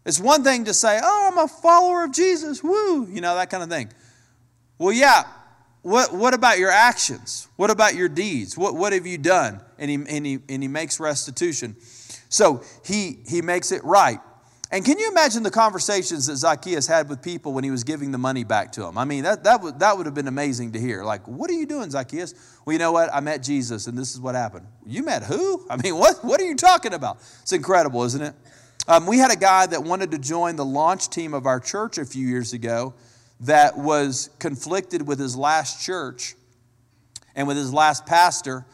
It's 0.06 0.20
one 0.20 0.44
thing 0.44 0.66
to 0.66 0.74
say, 0.74 1.00
oh, 1.02 1.30
I'm 1.32 1.38
a 1.38 1.48
follower 1.48 2.04
of 2.04 2.12
Jesus, 2.12 2.64
woo, 2.64 3.08
you 3.08 3.22
know, 3.22 3.36
that 3.36 3.50
kind 3.50 3.64
of 3.64 3.70
thing. 3.70 3.92
Well, 4.78 4.92
yeah, 4.92 5.24
what, 5.82 6.14
what 6.14 6.34
about 6.34 6.60
your 6.60 6.72
actions? 6.72 7.48
What 7.56 7.70
about 7.70 7.96
your 7.96 8.10
deeds? 8.10 8.58
What, 8.58 8.76
what 8.76 8.94
have 8.94 9.06
you 9.06 9.18
done? 9.18 9.62
And 9.78 9.90
he, 9.90 9.96
and, 9.96 10.26
he, 10.26 10.40
and 10.50 10.62
he 10.62 10.68
makes 10.68 11.00
restitution. 11.00 11.76
So 12.30 12.64
he, 12.86 13.20
he 13.28 13.42
makes 13.42 13.72
it 13.72 13.84
right. 13.84 14.20
And 14.74 14.84
can 14.84 14.98
you 14.98 15.08
imagine 15.12 15.44
the 15.44 15.52
conversations 15.52 16.26
that 16.26 16.36
Zacchaeus 16.38 16.88
had 16.88 17.08
with 17.08 17.22
people 17.22 17.54
when 17.54 17.64
he 17.64 17.70
was 17.70 17.84
giving 17.84 18.12
the 18.12 18.18
money 18.18 18.44
back 18.44 18.72
to 18.72 18.82
them? 18.82 18.98
I 18.98 19.06
mean, 19.06 19.24
that, 19.24 19.44
that, 19.44 19.62
would, 19.62 19.78
that 19.82 19.96
would 19.96 20.08
have 20.08 20.16
been 20.16 20.28
amazing 20.28 20.72
to 20.72 20.80
hear. 20.80 21.04
Like, 21.04 21.28
what 21.28 21.48
are 21.52 21.54
you 21.54 21.68
doing, 21.68 21.92
Zacchaeus? 21.92 22.34
Well, 22.66 22.74
you 22.74 22.80
know 22.80 22.92
what? 22.92 23.14
I 23.14 23.20
met 23.20 23.44
Jesus, 23.44 23.86
and 23.86 23.96
this 23.96 24.16
is 24.16 24.20
what 24.20 24.34
happened. 24.34 24.66
You 24.84 25.04
met 25.04 25.22
who? 25.22 25.64
I 25.70 25.78
mean, 25.78 25.96
what, 25.96 26.26
what 26.26 26.42
are 26.42 26.46
you 26.46 26.56
talking 26.56 26.96
about? 26.96 27.18
It's 27.44 27.52
incredible, 27.52 28.04
isn't 28.04 28.24
it? 28.24 28.34
Um, 28.88 29.06
we 29.06 29.20
had 29.20 29.32
a 29.32 29.36
guy 29.36 29.68
that 29.68 29.84
wanted 29.84 30.10
to 30.10 30.18
join 30.18 30.56
the 30.56 30.66
launch 30.66 31.08
team 31.12 31.36
of 31.36 31.46
our 31.46 31.60
church 31.60 32.00
a 32.00 32.06
few 32.06 32.28
years 32.28 32.54
ago 32.54 32.96
that 33.42 33.78
was 33.78 34.32
conflicted 34.40 35.08
with 35.08 35.20
his 35.20 35.36
last 35.36 35.86
church 35.86 36.34
and 37.36 37.48
with 37.48 37.58
his 37.58 37.72
last 37.72 38.08
pastor. 38.08 38.66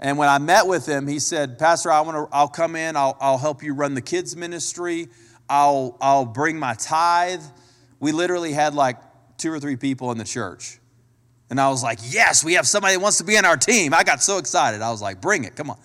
And 0.00 0.18
when 0.18 0.28
I 0.28 0.38
met 0.38 0.66
with 0.66 0.86
him, 0.86 1.06
he 1.06 1.18
said, 1.18 1.58
Pastor, 1.58 1.90
I 1.90 2.00
want 2.00 2.16
to, 2.16 2.36
I'll 2.36 2.48
come 2.48 2.76
in, 2.76 2.96
I'll, 2.96 3.16
I'll 3.20 3.38
help 3.38 3.62
you 3.62 3.74
run 3.74 3.94
the 3.94 4.02
kids' 4.02 4.36
ministry, 4.36 5.08
I'll, 5.48 5.96
I'll 6.00 6.26
bring 6.26 6.58
my 6.58 6.74
tithe. 6.74 7.42
We 8.00 8.12
literally 8.12 8.52
had 8.52 8.74
like 8.74 8.96
two 9.38 9.52
or 9.52 9.60
three 9.60 9.76
people 9.76 10.10
in 10.10 10.18
the 10.18 10.24
church. 10.24 10.78
And 11.50 11.60
I 11.60 11.68
was 11.68 11.82
like, 11.82 11.98
Yes, 12.02 12.42
we 12.42 12.54
have 12.54 12.66
somebody 12.66 12.94
that 12.94 13.00
wants 13.00 13.18
to 13.18 13.24
be 13.24 13.36
in 13.36 13.44
our 13.44 13.56
team. 13.56 13.94
I 13.94 14.02
got 14.02 14.22
so 14.22 14.38
excited. 14.38 14.82
I 14.82 14.90
was 14.90 15.02
like, 15.02 15.20
Bring 15.20 15.44
it, 15.44 15.54
come 15.54 15.70
on. 15.70 15.78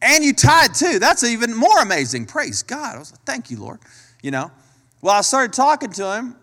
And 0.00 0.24
you 0.24 0.32
tithe 0.32 0.74
too. 0.74 0.98
That's 0.98 1.24
even 1.24 1.54
more 1.54 1.82
amazing. 1.82 2.26
Praise 2.26 2.62
God. 2.62 2.96
I 2.96 2.98
was 2.98 3.12
like, 3.12 3.22
Thank 3.24 3.50
you, 3.50 3.58
Lord. 3.58 3.80
You 4.22 4.30
know? 4.30 4.50
Well, 5.02 5.14
I 5.14 5.20
started 5.20 5.52
talking 5.52 5.90
to 5.92 6.16
him, 6.16 6.36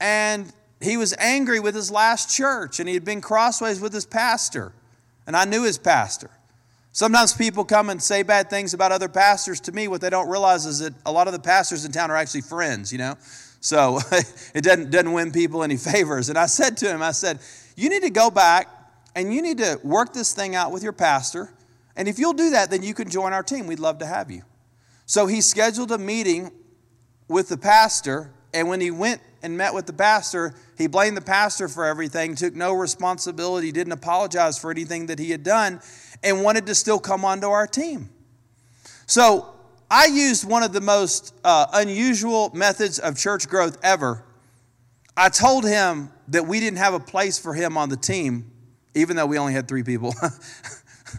and 0.00 0.52
he 0.80 0.96
was 0.96 1.14
angry 1.18 1.58
with 1.58 1.74
his 1.74 1.90
last 1.90 2.34
church, 2.34 2.78
and 2.78 2.88
he 2.88 2.94
had 2.94 3.04
been 3.04 3.20
crossways 3.20 3.80
with 3.80 3.92
his 3.92 4.06
pastor 4.06 4.72
and 5.26 5.36
I 5.36 5.44
knew 5.44 5.64
his 5.64 5.78
pastor. 5.78 6.30
Sometimes 6.92 7.32
people 7.32 7.64
come 7.64 7.88
and 7.88 8.02
say 8.02 8.22
bad 8.22 8.50
things 8.50 8.74
about 8.74 8.90
other 8.90 9.08
pastors 9.08 9.60
to 9.60 9.72
me. 9.72 9.86
What 9.86 10.00
they 10.00 10.10
don't 10.10 10.28
realize 10.28 10.66
is 10.66 10.80
that 10.80 10.92
a 11.06 11.12
lot 11.12 11.28
of 11.28 11.32
the 11.32 11.38
pastors 11.38 11.84
in 11.84 11.92
town 11.92 12.10
are 12.10 12.16
actually 12.16 12.40
friends, 12.40 12.90
you 12.92 12.98
know? 12.98 13.16
So 13.60 14.00
it 14.54 14.64
doesn't, 14.64 14.90
doesn't 14.90 15.12
win 15.12 15.30
people 15.30 15.62
any 15.62 15.76
favors. 15.78 16.28
And 16.28 16.38
I 16.38 16.46
said 16.46 16.76
to 16.78 16.88
him, 16.88 17.02
I 17.02 17.12
said, 17.12 17.38
You 17.76 17.88
need 17.88 18.02
to 18.02 18.10
go 18.10 18.30
back 18.30 18.68
and 19.14 19.32
you 19.32 19.42
need 19.42 19.58
to 19.58 19.78
work 19.84 20.12
this 20.12 20.32
thing 20.32 20.54
out 20.54 20.72
with 20.72 20.82
your 20.82 20.92
pastor. 20.92 21.50
And 21.96 22.08
if 22.08 22.18
you'll 22.18 22.32
do 22.32 22.50
that, 22.50 22.70
then 22.70 22.82
you 22.82 22.94
can 22.94 23.08
join 23.08 23.32
our 23.32 23.42
team. 23.42 23.66
We'd 23.66 23.78
love 23.78 23.98
to 23.98 24.06
have 24.06 24.30
you. 24.30 24.42
So 25.06 25.26
he 25.26 25.40
scheduled 25.40 25.92
a 25.92 25.98
meeting 25.98 26.50
with 27.28 27.48
the 27.48 27.56
pastor. 27.56 28.30
And 28.54 28.68
when 28.68 28.80
he 28.80 28.90
went 28.90 29.20
and 29.42 29.56
met 29.56 29.74
with 29.74 29.86
the 29.86 29.92
pastor, 29.92 30.54
he 30.80 30.86
blamed 30.86 31.14
the 31.14 31.20
pastor 31.22 31.68
for 31.68 31.84
everything, 31.84 32.34
took 32.34 32.54
no 32.54 32.72
responsibility, 32.72 33.70
didn't 33.70 33.92
apologize 33.92 34.58
for 34.58 34.70
anything 34.70 35.06
that 35.06 35.18
he 35.18 35.30
had 35.30 35.42
done, 35.42 35.80
and 36.22 36.42
wanted 36.42 36.64
to 36.66 36.74
still 36.74 36.98
come 36.98 37.22
onto 37.22 37.48
our 37.48 37.66
team. 37.66 38.08
So 39.06 39.52
I 39.90 40.06
used 40.06 40.48
one 40.48 40.62
of 40.62 40.72
the 40.72 40.80
most 40.80 41.34
uh, 41.44 41.66
unusual 41.74 42.50
methods 42.54 42.98
of 42.98 43.18
church 43.18 43.46
growth 43.46 43.76
ever. 43.82 44.24
I 45.16 45.28
told 45.28 45.66
him 45.66 46.10
that 46.28 46.46
we 46.46 46.60
didn't 46.60 46.78
have 46.78 46.94
a 46.94 47.00
place 47.00 47.38
for 47.38 47.52
him 47.52 47.76
on 47.76 47.90
the 47.90 47.96
team, 47.96 48.50
even 48.94 49.16
though 49.16 49.26
we 49.26 49.36
only 49.36 49.52
had 49.52 49.68
three 49.68 49.82
people. 49.82 50.14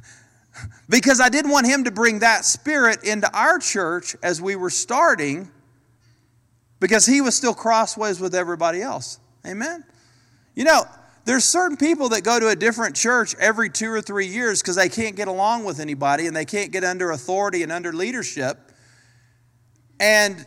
because 0.89 1.21
I 1.21 1.29
didn't 1.29 1.51
want 1.51 1.67
him 1.67 1.83
to 1.83 1.91
bring 1.91 2.19
that 2.19 2.45
spirit 2.45 3.03
into 3.03 3.31
our 3.31 3.59
church 3.59 4.15
as 4.23 4.41
we 4.41 4.55
were 4.55 4.71
starting 4.71 5.51
because 6.79 7.05
he 7.05 7.21
was 7.21 7.35
still 7.35 7.53
crossways 7.53 8.19
with 8.19 8.33
everybody 8.33 8.81
else. 8.81 9.19
Amen? 9.45 9.83
You 10.55 10.65
know, 10.65 10.83
there's 11.25 11.45
certain 11.45 11.77
people 11.77 12.09
that 12.09 12.23
go 12.23 12.39
to 12.39 12.49
a 12.49 12.55
different 12.55 12.95
church 12.95 13.35
every 13.39 13.69
two 13.69 13.91
or 13.91 14.01
three 14.01 14.27
years 14.27 14.61
because 14.61 14.75
they 14.75 14.89
can't 14.89 15.15
get 15.15 15.27
along 15.27 15.65
with 15.65 15.79
anybody 15.79 16.27
and 16.27 16.35
they 16.35 16.45
can't 16.45 16.71
get 16.71 16.83
under 16.83 17.11
authority 17.11 17.63
and 17.63 17.71
under 17.71 17.93
leadership. 17.93 18.57
And 19.99 20.45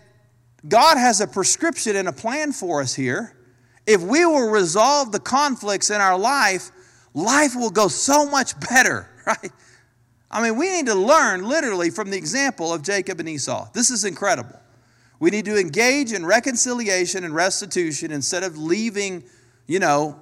God 0.67 0.97
has 0.97 1.21
a 1.21 1.27
prescription 1.27 1.97
and 1.97 2.09
a 2.09 2.13
plan 2.13 2.53
for 2.53 2.81
us 2.81 2.95
here. 2.95 3.37
If 3.87 4.01
we 4.03 4.25
will 4.25 4.51
resolve 4.51 5.13
the 5.13 5.21
conflicts 5.21 5.91
in 5.91 6.01
our 6.01 6.19
life, 6.19 6.71
life 7.13 7.55
will 7.55 7.71
go 7.71 7.89
so 7.89 8.29
much 8.29 8.59
better, 8.59 9.09
right? 9.27 9.53
I 10.31 10.43
mean, 10.43 10.59
we 10.59 10.71
need 10.71 10.87
to 10.87 10.95
learn 10.95 11.47
literally 11.47 11.91
from 11.91 12.11
the 12.11 12.17
example 12.17 12.73
of 12.73 12.83
Jacob 12.83 13.21
and 13.21 13.29
Esau. 13.29 13.69
This 13.73 13.91
is 13.91 14.05
incredible. 14.05 14.59
We 15.21 15.31
need 15.31 15.45
to 15.45 15.59
engage 15.59 16.13
in 16.13 16.27
reconciliation 16.27 17.25
and 17.25 17.35
restitution 17.35 18.11
instead 18.11 18.43
of 18.43 18.59
leaving, 18.59 19.25
you 19.67 19.79
know, 19.79 20.21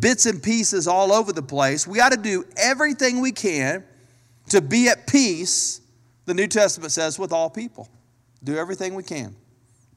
bits 0.00 0.26
and 0.26 0.42
pieces 0.42 0.86
all 0.86 1.12
over 1.12 1.32
the 1.32 1.42
place. 1.42 1.86
We 1.86 2.00
ought 2.00 2.12
to 2.12 2.18
do 2.18 2.44
everything 2.56 3.20
we 3.20 3.32
can 3.32 3.84
to 4.50 4.60
be 4.60 4.88
at 4.88 5.06
peace, 5.06 5.80
the 6.26 6.34
New 6.34 6.46
Testament 6.46 6.92
says, 6.92 7.18
with 7.18 7.32
all 7.32 7.50
people. 7.50 7.88
Do 8.42 8.56
everything 8.56 8.94
we 8.94 9.02
can. 9.02 9.34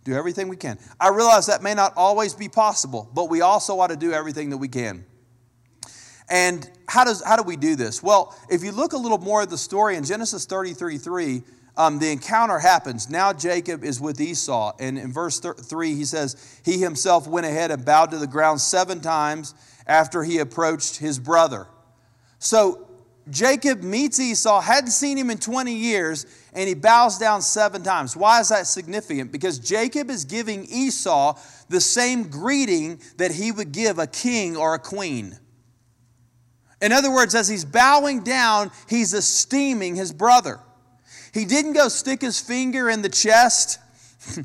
Do 0.03 0.13
everything 0.13 0.47
we 0.47 0.56
can. 0.56 0.80
I 0.99 1.10
realize 1.10 1.47
that 1.47 1.62
may 1.62 1.73
not 1.73 1.93
always 1.97 2.34
be 2.34 2.47
possible, 2.47 3.10
but 3.13 3.30
we 3.30 3.41
also 3.41 3.80
ought 3.80 3.88
to 3.88 3.97
do 3.97 4.13
everything 4.13 4.49
that 4.51 4.58
we 4.58 4.69
can. 4.69 5.06
And 6.30 6.69
how, 6.88 7.03
does, 7.03 7.23
how 7.23 7.36
do 7.36 7.43
we 7.43 7.56
do 7.56 7.75
this? 7.75 8.03
Well, 8.03 8.36
if 8.49 8.63
you 8.63 8.71
look 8.71 8.93
a 8.93 8.97
little 8.97 9.17
more 9.17 9.41
at 9.41 9.49
the 9.49 9.58
story 9.58 9.95
in 9.95 10.03
Genesis 10.03 10.45
33 10.45 10.97
3, 10.97 11.41
um, 11.78 12.00
the 12.00 12.12
encounter 12.12 12.60
happens. 12.60 13.10
Now 13.10 13.32
Jacob 13.32 13.84
is 13.84 14.02
with 14.02 14.20
Esau. 14.20 14.74
And 14.80 14.98
in 14.98 15.13
verse 15.13 15.40
3, 15.40 15.94
he 15.96 16.06
says, 16.06 16.60
He 16.66 16.80
himself 16.80 17.28
went 17.28 17.46
ahead 17.46 17.72
and 17.72 17.86
bowed 17.86 18.12
to 18.12 18.18
the 18.18 18.28
ground 18.28 18.60
seven 18.60 19.00
times 19.00 19.54
after 19.86 20.24
he 20.24 20.40
approached 20.40 20.98
his 20.98 21.20
brother. 21.20 21.68
So 22.40 22.88
Jacob 23.30 23.84
meets 23.84 24.20
Esau, 24.20 24.62
hadn't 24.62 24.92
seen 24.92 25.18
him 25.18 25.30
in 25.30 25.38
20 25.38 25.74
years, 25.74 26.26
and 26.54 26.68
he 26.68 26.74
bows 26.74 27.18
down 27.18 27.42
seven 27.42 27.84
times. 27.84 28.16
Why 28.16 28.40
is 28.40 28.50
that 28.50 28.68
significant? 28.68 29.32
Because 29.32 29.60
Jacob 29.60 30.10
is 30.10 30.26
giving 30.26 30.66
Esau 30.66 31.38
the 31.70 31.82
same 31.82 32.30
greeting 32.30 33.02
that 33.18 33.32
he 33.32 33.52
would 33.52 33.72
give 33.72 34.00
a 34.00 34.08
king 34.08 34.58
or 34.58 34.74
a 34.74 34.80
queen. 34.80 35.38
In 36.82 36.92
other 36.92 37.12
words, 37.12 37.36
as 37.36 37.48
he's 37.48 37.66
bowing 37.66 38.24
down, 38.24 38.72
he's 38.88 39.13
esteeming 39.13 39.96
his 39.96 40.13
brother. 40.13 40.60
He 41.38 41.45
didn't 41.45 41.73
go 41.73 41.88
stick 41.88 42.21
his 42.21 42.39
finger 42.39 42.89
in 42.89 43.04
the 43.04 43.10
chest. 43.10 43.78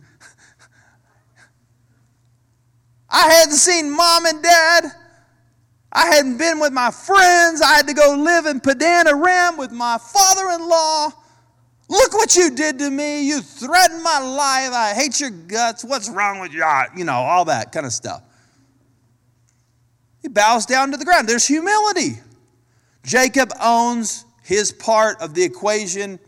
I 3.09 3.28
hadn't 3.31 3.57
seen 3.57 3.90
mom 3.90 4.26
and 4.26 4.42
dad. 4.42 4.85
I 5.90 6.09
hadn't 6.09 6.37
been 6.37 6.61
with 6.61 6.74
my 6.74 6.90
friends. 6.90 7.62
I 7.62 7.76
had 7.76 7.87
to 7.88 7.94
go 7.94 8.14
live 8.14 8.44
in 8.44 8.61
Padanaram 8.61 9.57
with 9.57 9.72
my 9.72 9.96
father 9.96 10.50
in 10.50 10.68
law. 10.68 11.09
Look 11.88 12.12
what 12.12 12.37
you 12.37 12.50
did 12.50 12.78
to 12.81 12.90
me. 12.90 13.26
You 13.26 13.40
threatened 13.40 14.02
my 14.02 14.18
life. 14.18 14.74
I 14.74 14.92
hate 14.94 15.18
your 15.18 15.31
guts. 15.31 15.83
What's 15.85 16.11
wrong 16.11 16.40
with 16.40 16.52
you? 16.52 16.62
You 16.94 17.05
know, 17.05 17.14
all 17.14 17.46
that 17.46 17.72
kind 17.72 17.87
of 17.87 17.92
stuff. 17.92 18.22
He 20.20 20.28
bows 20.28 20.66
down 20.66 20.90
to 20.90 20.98
the 20.98 21.07
ground. 21.07 21.26
There's 21.26 21.46
humility. 21.46 22.20
Jacob 23.02 23.50
owns 23.62 24.26
his 24.42 24.72
part 24.72 25.18
of 25.22 25.33
the 25.33 25.42
equation 25.42 26.18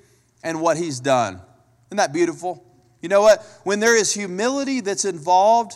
and 0.44 0.60
what 0.60 0.76
he's 0.76 1.00
done. 1.00 1.40
Isn't 1.88 1.96
that 1.96 2.12
beautiful? 2.12 2.62
You 3.00 3.08
know 3.08 3.22
what? 3.22 3.42
When 3.64 3.80
there 3.80 3.96
is 3.96 4.12
humility 4.12 4.80
that's 4.80 5.04
involved 5.04 5.72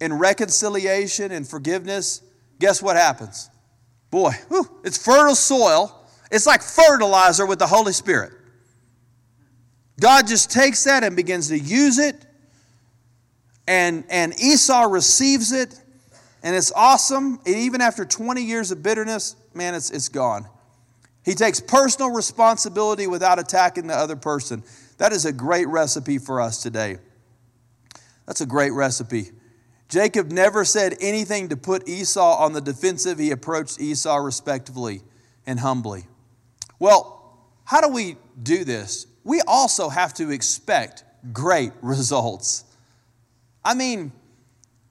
in 0.00 0.14
reconciliation 0.14 1.32
and 1.32 1.46
forgiveness, 1.46 2.22
guess 2.58 2.80
what 2.80 2.96
happens? 2.96 3.50
Boy, 4.10 4.30
whew, 4.48 4.68
it's 4.84 4.96
fertile 4.96 5.34
soil. 5.34 5.98
It's 6.30 6.46
like 6.46 6.62
fertilizer 6.62 7.44
with 7.44 7.58
the 7.58 7.66
Holy 7.66 7.92
Spirit. 7.92 8.32
God 10.00 10.26
just 10.26 10.50
takes 10.50 10.84
that 10.84 11.04
and 11.04 11.14
begins 11.14 11.48
to 11.48 11.58
use 11.58 11.98
it, 11.98 12.26
and, 13.68 14.04
and 14.08 14.32
Esau 14.40 14.84
receives 14.84 15.52
it, 15.52 15.78
and 16.42 16.56
it's 16.56 16.72
awesome. 16.74 17.38
And 17.46 17.54
even 17.54 17.80
after 17.80 18.04
20 18.04 18.42
years 18.42 18.70
of 18.70 18.82
bitterness, 18.82 19.36
man, 19.54 19.74
it's, 19.74 19.90
it's 19.90 20.08
gone. 20.08 20.46
He 21.24 21.34
takes 21.34 21.60
personal 21.60 22.10
responsibility 22.10 23.06
without 23.06 23.38
attacking 23.38 23.86
the 23.86 23.94
other 23.94 24.16
person. 24.16 24.64
That 24.98 25.12
is 25.12 25.24
a 25.24 25.32
great 25.32 25.68
recipe 25.68 26.18
for 26.18 26.40
us 26.40 26.62
today. 26.62 26.96
That's 28.26 28.40
a 28.40 28.46
great 28.46 28.72
recipe. 28.72 29.30
Jacob 29.88 30.32
never 30.32 30.64
said 30.64 30.96
anything 31.00 31.50
to 31.50 31.56
put 31.56 31.88
Esau 31.88 32.36
on 32.38 32.54
the 32.54 32.60
defensive. 32.60 33.18
He 33.18 33.30
approached 33.30 33.80
Esau 33.80 34.16
respectfully 34.16 35.02
and 35.46 35.60
humbly. 35.60 36.06
Well, 36.78 37.36
how 37.64 37.80
do 37.80 37.88
we 37.88 38.16
do 38.42 38.64
this? 38.64 39.06
We 39.24 39.40
also 39.46 39.88
have 39.88 40.14
to 40.14 40.30
expect 40.30 41.04
great 41.32 41.72
results. 41.82 42.64
I 43.64 43.74
mean, 43.74 44.12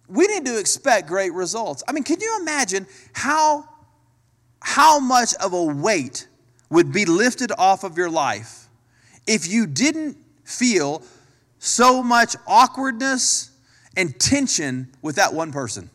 we 0.07 0.27
need 0.27 0.45
to 0.45 0.59
expect 0.59 1.07
great 1.07 1.33
results. 1.33 1.83
I 1.87 1.93
mean, 1.93 2.03
can 2.03 2.21
you 2.21 2.37
imagine 2.41 2.85
how, 3.13 3.67
how 4.61 4.99
much 4.99 5.33
of 5.35 5.53
a 5.53 5.63
weight 5.63 6.27
would 6.69 6.93
be 6.93 7.05
lifted 7.05 7.51
off 7.57 7.83
of 7.83 7.97
your 7.97 8.09
life 8.09 8.67
if 9.27 9.47
you 9.47 9.67
didn't 9.67 10.17
feel 10.45 11.03
so 11.59 12.01
much 12.01 12.35
awkwardness 12.47 13.51
and 13.97 14.17
tension 14.19 14.87
with 15.01 15.17
that 15.17 15.33
one 15.33 15.51
person? 15.51 15.89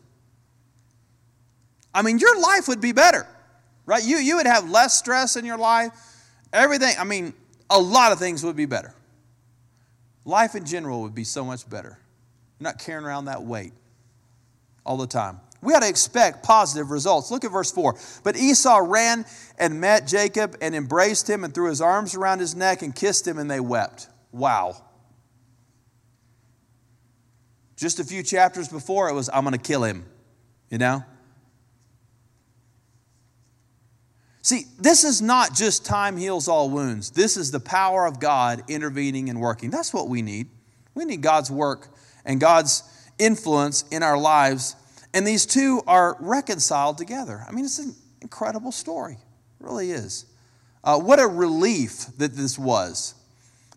I 1.93 2.03
mean, 2.03 2.19
your 2.19 2.39
life 2.39 2.67
would 2.67 2.81
be 2.81 2.91
better, 2.91 3.25
right? 3.85 4.03
You, 4.03 4.17
you 4.17 4.35
would 4.35 4.45
have 4.45 4.69
less 4.69 4.97
stress 4.97 5.35
in 5.35 5.45
your 5.45 5.57
life. 5.57 5.91
Everything, 6.53 6.93
I 6.99 7.03
mean, 7.03 7.33
a 7.69 7.79
lot 7.79 8.11
of 8.11 8.19
things 8.19 8.43
would 8.43 8.55
be 8.55 8.65
better. 8.65 8.93
Life 10.25 10.55
in 10.55 10.65
general 10.65 11.01
would 11.01 11.15
be 11.15 11.23
so 11.23 11.43
much 11.43 11.67
better. 11.67 11.97
You're 12.59 12.65
not 12.65 12.79
carrying 12.79 13.05
around 13.05 13.25
that 13.25 13.43
weight 13.43 13.71
all 14.85 14.97
the 14.97 15.07
time. 15.07 15.39
We 15.61 15.73
ought 15.73 15.81
to 15.81 15.89
expect 15.89 16.43
positive 16.43 16.91
results. 16.91 17.31
Look 17.31 17.43
at 17.43 17.51
verse 17.51 17.71
4. 17.71 17.95
But 18.23 18.37
Esau 18.37 18.79
ran 18.83 19.25
and 19.57 19.81
met 19.81 20.05
Jacob 20.05 20.55
and 20.61 20.75
embraced 20.75 21.29
him 21.29 21.43
and 21.43 21.53
threw 21.53 21.69
his 21.69 21.81
arms 21.81 22.15
around 22.15 22.39
his 22.39 22.55
neck 22.55 22.83
and 22.83 22.95
kissed 22.95 23.27
him, 23.27 23.39
and 23.39 23.49
they 23.49 23.59
wept. 23.59 24.07
Wow. 24.31 24.83
Just 27.75 27.99
a 27.99 28.03
few 28.03 28.23
chapters 28.23 28.67
before, 28.67 29.09
it 29.09 29.13
was, 29.13 29.29
I'm 29.33 29.43
going 29.43 29.53
to 29.53 29.59
kill 29.59 29.83
him, 29.83 30.05
you 30.69 30.77
know? 30.77 31.03
See, 34.41 34.63
this 34.79 35.03
is 35.03 35.21
not 35.21 35.53
just 35.53 35.85
time 35.85 36.15
heals 36.15 36.47
all 36.47 36.69
wounds. 36.69 37.11
This 37.11 37.35
is 37.35 37.51
the 37.51 37.59
power 37.59 38.05
of 38.05 38.19
God 38.19 38.63
intervening 38.69 39.29
and 39.29 39.41
working. 39.41 39.69
That's 39.69 39.93
what 39.93 40.07
we 40.07 40.21
need. 40.21 40.47
We 40.95 41.03
need 41.03 41.21
God's 41.21 41.51
work 41.51 41.89
and 42.23 42.39
God's 42.39 42.81
influence 43.19 43.83
in 43.91 44.03
our 44.03 44.17
lives. 44.17 44.75
And 45.13 45.25
these 45.25 45.45
two 45.45 45.81
are 45.87 46.17
reconciled 46.19 46.97
together. 46.97 47.43
I 47.47 47.51
mean, 47.51 47.65
it's 47.65 47.79
an 47.79 47.95
incredible 48.21 48.71
story. 48.71 49.13
It 49.13 49.65
really 49.65 49.91
is. 49.91 50.25
Uh, 50.83 50.99
what 50.99 51.19
a 51.19 51.27
relief 51.27 52.05
that 52.17 52.33
this 52.33 52.57
was. 52.57 53.15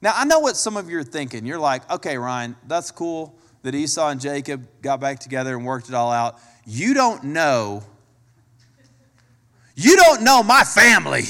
Now, 0.03 0.13
I 0.15 0.25
know 0.25 0.41
what 0.41 0.57
some 0.57 0.77
of 0.77 0.89
you 0.91 0.99
are 0.99 1.05
thinking. 1.05 1.47
You're 1.47 1.59
like, 1.59 1.91
okay, 1.91 2.17
Ryan, 2.19 2.57
that's 2.67 2.91
cool 2.91 3.39
that 3.63 3.75
Esau 3.75 4.09
and 4.09 4.21
Jacob 4.21 4.67
got 4.83 5.01
back 5.01 5.19
together 5.19 5.57
and 5.57 5.65
worked 5.65 5.89
it 5.89 5.95
all 5.95 6.11
out. 6.11 6.39
You 6.67 6.95
don't 6.95 7.25
know 7.25 7.83
you 9.83 9.97
don't 9.97 10.23
know 10.23 10.43
my 10.43 10.63
family. 10.63 11.23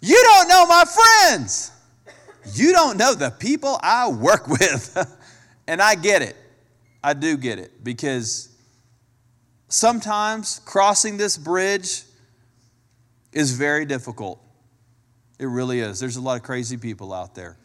You 0.00 0.22
don't 0.22 0.48
know 0.48 0.66
my 0.66 0.84
friends. 0.84 1.70
You 2.54 2.72
don't 2.72 2.96
know 2.96 3.14
the 3.14 3.30
people 3.30 3.78
I 3.82 4.08
work 4.08 4.48
with. 4.48 4.96
and 5.66 5.82
I 5.82 5.96
get 5.96 6.22
it. 6.22 6.34
I 7.04 7.12
do 7.12 7.36
get 7.36 7.58
it 7.58 7.84
because 7.84 8.48
sometimes 9.68 10.62
crossing 10.64 11.18
this 11.18 11.36
bridge 11.36 12.02
is 13.30 13.52
very 13.52 13.84
difficult. 13.84 14.40
It 15.38 15.44
really 15.44 15.80
is. 15.80 16.00
There's 16.00 16.16
a 16.16 16.22
lot 16.22 16.38
of 16.38 16.42
crazy 16.42 16.78
people 16.78 17.12
out 17.12 17.34
there. 17.34 17.58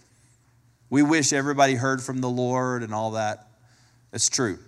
We 0.90 1.04
wish 1.04 1.32
everybody 1.32 1.76
heard 1.76 2.04
from 2.04 2.20
the 2.20 2.30
Lord 2.30 2.84
and 2.84 2.94
all 2.94 3.12
that. 3.12 3.48
It's 4.12 4.28
true. 4.28 4.60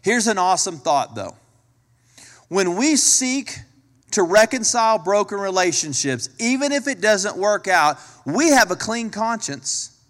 Here's 0.00 0.28
an 0.28 0.38
awesome 0.38 0.78
thought, 0.78 1.14
though. 1.14 1.36
When 2.48 2.76
we 2.76 2.96
seek 2.96 3.58
to 4.12 4.22
reconcile 4.22 4.98
broken 4.98 5.38
relationships, 5.38 6.30
even 6.38 6.72
if 6.72 6.88
it 6.88 7.02
doesn't 7.02 7.36
work 7.36 7.68
out, 7.68 7.98
we 8.24 8.48
have 8.48 8.70
a 8.70 8.76
clean 8.76 9.10
conscience 9.10 10.00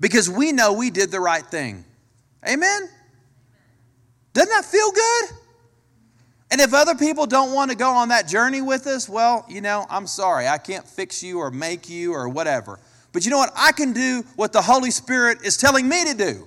because 0.00 0.28
we 0.28 0.50
know 0.50 0.72
we 0.72 0.90
did 0.90 1.12
the 1.12 1.20
right 1.20 1.46
thing. 1.46 1.84
Amen? 2.46 2.88
Doesn't 4.32 4.50
that 4.50 4.64
feel 4.64 4.90
good? 4.92 5.30
And 6.50 6.60
if 6.60 6.72
other 6.72 6.94
people 6.94 7.26
don't 7.26 7.52
want 7.52 7.70
to 7.70 7.76
go 7.76 7.90
on 7.90 8.08
that 8.08 8.26
journey 8.26 8.62
with 8.62 8.86
us, 8.86 9.08
well, 9.08 9.44
you 9.48 9.60
know, 9.60 9.86
I'm 9.90 10.06
sorry. 10.06 10.48
I 10.48 10.58
can't 10.58 10.86
fix 10.86 11.22
you 11.22 11.40
or 11.40 11.50
make 11.50 11.88
you 11.88 12.14
or 12.14 12.28
whatever. 12.28 12.80
But 13.12 13.24
you 13.24 13.30
know 13.30 13.38
what? 13.38 13.52
I 13.56 13.72
can 13.72 13.92
do 13.92 14.24
what 14.36 14.52
the 14.52 14.62
Holy 14.62 14.90
Spirit 14.90 15.38
is 15.44 15.56
telling 15.56 15.88
me 15.88 16.04
to 16.04 16.14
do. 16.14 16.46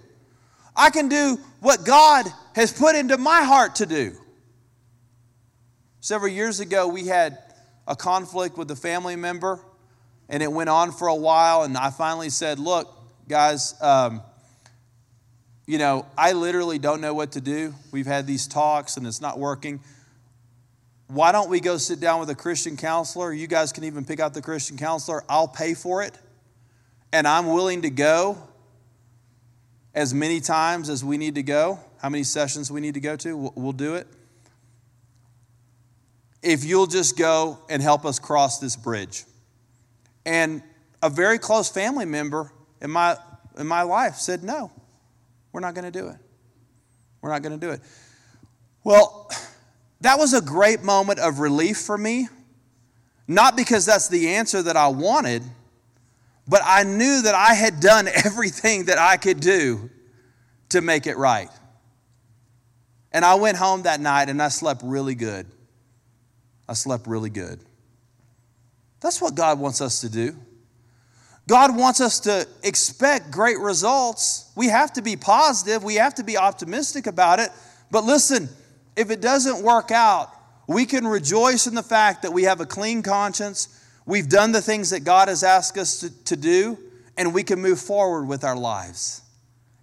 I 0.76 0.90
can 0.90 1.10
do 1.10 1.38
what 1.60 1.86
God 1.86 2.26
has 2.56 2.72
put 2.72 2.96
into 2.96 3.18
my 3.18 3.44
heart 3.44 3.76
to 3.76 3.86
do. 3.86 4.16
Several 6.00 6.32
years 6.32 6.60
ago, 6.60 6.88
we 6.88 7.06
had 7.06 7.38
a 7.88 7.96
conflict 7.96 8.58
with 8.58 8.72
a 8.72 8.76
family 8.76 9.16
member, 9.16 9.60
and 10.30 10.42
it 10.42 10.52
went 10.52 10.70
on 10.70 10.92
for 10.92 11.08
a 11.08 11.16
while. 11.16 11.64
And 11.64 11.78
I 11.78 11.92
finally 11.92 12.30
said, 12.30 12.58
Look, 12.58 12.92
guys, 13.28 13.76
um, 13.82 14.24
you 15.72 15.78
know, 15.78 16.06
I 16.18 16.34
literally 16.34 16.80
don't 16.80 17.00
know 17.00 17.14
what 17.14 17.32
to 17.32 17.40
do. 17.40 17.74
We've 17.94 18.06
had 18.06 18.28
these 18.28 18.46
talks, 18.46 18.98
and 18.98 19.08
it's 19.08 19.22
not 19.22 19.40
working. 19.40 19.80
Why 21.08 21.32
don't 21.32 21.50
we 21.50 21.62
go 21.62 21.78
sit 21.78 22.02
down 22.02 22.20
with 22.20 22.30
a 22.30 22.36
Christian 22.36 22.76
counselor? 22.76 23.32
You 23.32 23.48
guys 23.48 23.72
can 23.72 23.86
even 23.86 24.04
pick 24.04 24.20
out 24.20 24.34
the 24.34 24.42
Christian 24.42 24.76
counselor. 24.76 25.24
I'll 25.30 25.48
pay 25.48 25.74
for 25.74 26.04
it, 26.04 26.14
and 27.14 27.26
I'm 27.26 27.54
willing 27.54 27.84
to 27.84 27.90
go 27.90 28.38
as 29.96 30.14
many 30.14 30.42
times 30.42 30.90
as 30.90 31.06
we 31.06 31.18
need 31.18 31.36
to 31.36 31.44
go. 31.44 31.80
How 32.02 32.10
many 32.10 32.26
sessions 32.26 32.70
we 32.70 32.82
need 32.82 32.96
to 32.96 33.00
go 33.00 33.16
to, 33.16 33.54
we'll 33.56 33.72
do 33.72 33.96
it 33.96 34.08
if 36.44 36.66
you'll 36.66 36.88
just 36.88 37.18
go 37.18 37.60
and 37.70 37.82
help 37.82 38.04
us 38.04 38.20
cross 38.20 38.60
this 38.60 38.76
bridge. 38.76 39.24
And 40.26 40.64
a 41.02 41.10
very 41.10 41.40
close 41.40 41.70
family 41.70 42.04
member 42.04 42.52
in 42.82 42.92
my, 42.92 43.16
in 43.58 43.68
my 43.68 43.84
life 43.84 44.16
said, 44.16 44.44
No, 44.44 44.70
we're 45.52 45.62
not 45.62 45.74
going 45.74 45.92
to 45.92 45.92
do 45.92 46.08
it. 46.08 46.18
We're 47.22 47.32
not 47.32 47.42
going 47.42 47.60
to 47.60 47.66
do 47.66 47.72
it. 47.72 47.82
Well, 48.84 49.30
that 50.02 50.18
was 50.18 50.34
a 50.34 50.42
great 50.42 50.82
moment 50.84 51.20
of 51.20 51.40
relief 51.40 51.78
for 51.78 51.98
me. 51.98 52.28
Not 53.28 53.56
because 53.56 53.86
that's 53.86 54.10
the 54.10 54.30
answer 54.30 54.62
that 54.64 54.76
I 54.76 54.88
wanted, 54.88 55.44
but 56.48 56.62
I 56.66 56.84
knew 56.84 57.22
that 57.22 57.36
I 57.36 57.54
had 57.54 57.80
done 57.80 58.08
everything 58.26 58.86
that 58.86 58.98
I 58.98 59.18
could 59.18 59.40
do 59.40 59.90
to 60.70 60.82
make 60.82 61.06
it 61.06 61.18
right. 61.18 61.50
And 63.12 63.26
I 63.26 63.36
went 63.36 63.58
home 63.58 63.84
that 63.84 64.00
night 64.00 64.30
and 64.30 64.42
I 64.42 64.48
slept 64.48 64.82
really 64.84 65.16
good. 65.16 65.46
I 66.68 66.74
slept 66.74 67.08
really 67.08 67.30
good. 67.30 67.60
That's 69.02 69.22
what 69.22 69.36
God 69.36 69.60
wants 69.60 69.82
us 69.82 70.02
to 70.02 70.10
do. 70.10 70.36
God 71.48 71.76
wants 71.76 72.00
us 72.02 72.20
to 72.22 72.48
expect 72.64 73.32
great 73.32 73.60
results. 73.60 74.52
We 74.56 74.68
have 74.68 74.94
to 74.94 75.02
be 75.02 75.16
positive, 75.16 75.84
we 75.84 75.96
have 75.96 76.16
to 76.16 76.24
be 76.24 76.38
optimistic 76.38 77.08
about 77.08 77.40
it. 77.40 77.50
But 77.90 78.04
listen, 78.04 78.50
if 78.96 79.10
it 79.10 79.22
doesn't 79.22 79.64
work 79.64 79.92
out, 79.92 80.30
we 80.68 80.86
can 80.86 81.06
rejoice 81.06 81.68
in 81.68 81.76
the 81.76 81.84
fact 81.84 82.22
that 82.22 82.32
we 82.32 82.44
have 82.44 82.62
a 82.62 82.66
clean 82.66 83.02
conscience, 83.02 83.68
we've 84.06 84.30
done 84.30 84.52
the 84.52 84.62
things 84.62 84.92
that 84.92 85.02
God 85.02 85.28
has 85.28 85.44
asked 85.44 85.78
us 85.78 86.00
to, 86.00 86.24
to 86.26 86.38
do, 86.38 86.78
and 87.18 87.34
we 87.34 87.44
can 87.44 87.60
move 87.62 87.80
forward 87.80 88.26
with 88.26 88.44
our 88.44 88.56
lives. 88.56 89.22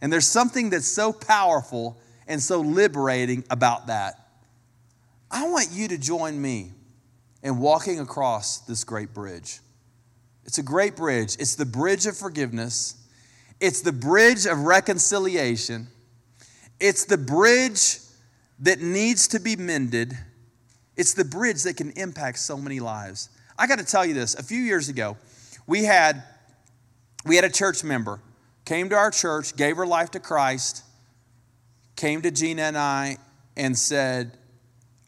And 0.00 0.12
there's 0.12 0.26
something 0.26 0.70
that's 0.70 0.86
so 0.86 1.12
powerful 1.12 1.98
and 2.26 2.42
so 2.42 2.60
liberating 2.60 3.44
about 3.50 3.88
that. 3.88 4.28
I 5.30 5.48
want 5.48 5.68
you 5.72 5.88
to 5.88 5.98
join 5.98 6.40
me 6.40 6.72
in 7.42 7.58
walking 7.58 8.00
across 8.00 8.58
this 8.60 8.84
great 8.84 9.12
bridge. 9.12 9.60
It's 10.48 10.56
a 10.56 10.62
great 10.62 10.96
bridge. 10.96 11.36
It's 11.38 11.56
the 11.56 11.66
bridge 11.66 12.06
of 12.06 12.16
forgiveness, 12.16 12.96
it's 13.60 13.82
the 13.82 13.92
bridge 13.92 14.46
of 14.46 14.60
reconciliation, 14.60 15.88
it's 16.80 17.04
the 17.04 17.18
bridge 17.18 17.98
that 18.60 18.80
needs 18.80 19.28
to 19.28 19.40
be 19.40 19.56
mended. 19.56 20.16
It's 20.96 21.12
the 21.12 21.26
bridge 21.26 21.64
that 21.64 21.76
can 21.76 21.90
impact 21.90 22.38
so 22.38 22.56
many 22.56 22.80
lives. 22.80 23.28
I 23.58 23.66
got 23.66 23.78
to 23.78 23.84
tell 23.84 24.06
you 24.06 24.14
this. 24.14 24.36
A 24.36 24.42
few 24.42 24.58
years 24.58 24.88
ago, 24.88 25.18
we 25.66 25.84
had 25.84 26.22
we 27.26 27.36
had 27.36 27.44
a 27.44 27.50
church 27.50 27.84
member 27.84 28.18
came 28.64 28.88
to 28.88 28.96
our 28.96 29.10
church, 29.10 29.54
gave 29.54 29.76
her 29.76 29.86
life 29.86 30.12
to 30.12 30.18
Christ, 30.18 30.82
came 31.94 32.22
to 32.22 32.30
Gina 32.30 32.62
and 32.62 32.78
I 32.78 33.18
and 33.54 33.76
said, 33.76 34.38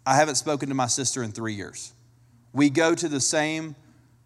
I 0.05 0.17
haven't 0.17 0.35
spoken 0.35 0.69
to 0.69 0.75
my 0.75 0.87
sister 0.87 1.23
in 1.23 1.33
3 1.33 1.55
years. 1.55 1.95
We 2.53 2.69
go 2.69 2.95
to 2.95 3.09
the 3.09 3.21
same 3.21 3.75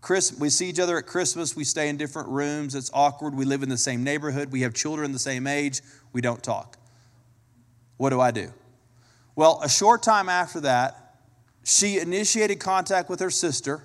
Christmas, 0.05 0.39
we 0.39 0.51
see 0.51 0.69
each 0.69 0.79
other 0.79 0.99
at 0.99 1.07
Christmas, 1.07 1.57
we 1.57 1.65
stay 1.65 1.89
in 1.89 1.97
different 1.97 2.29
rooms, 2.29 2.75
it's 2.75 2.91
awkward, 2.93 3.35
we 3.35 3.47
live 3.47 3.63
in 3.63 3.71
the 3.71 3.79
same 3.79 4.05
neighborhood, 4.05 4.53
we 4.53 4.61
have 4.61 4.75
children 4.75 5.13
the 5.13 5.19
same 5.19 5.47
age, 5.47 5.81
we 6.13 6.21
don't 6.21 6.43
talk. 6.43 6.77
What 7.97 8.11
do 8.11 8.21
I 8.21 8.31
do? 8.31 8.53
Well, 9.35 9.61
a 9.65 9.69
short 9.69 10.03
time 10.03 10.29
after 10.29 10.61
that, 10.61 11.17
she 11.65 11.99
initiated 11.99 12.61
contact 12.61 13.09
with 13.09 13.19
her 13.21 13.31
sister. 13.31 13.83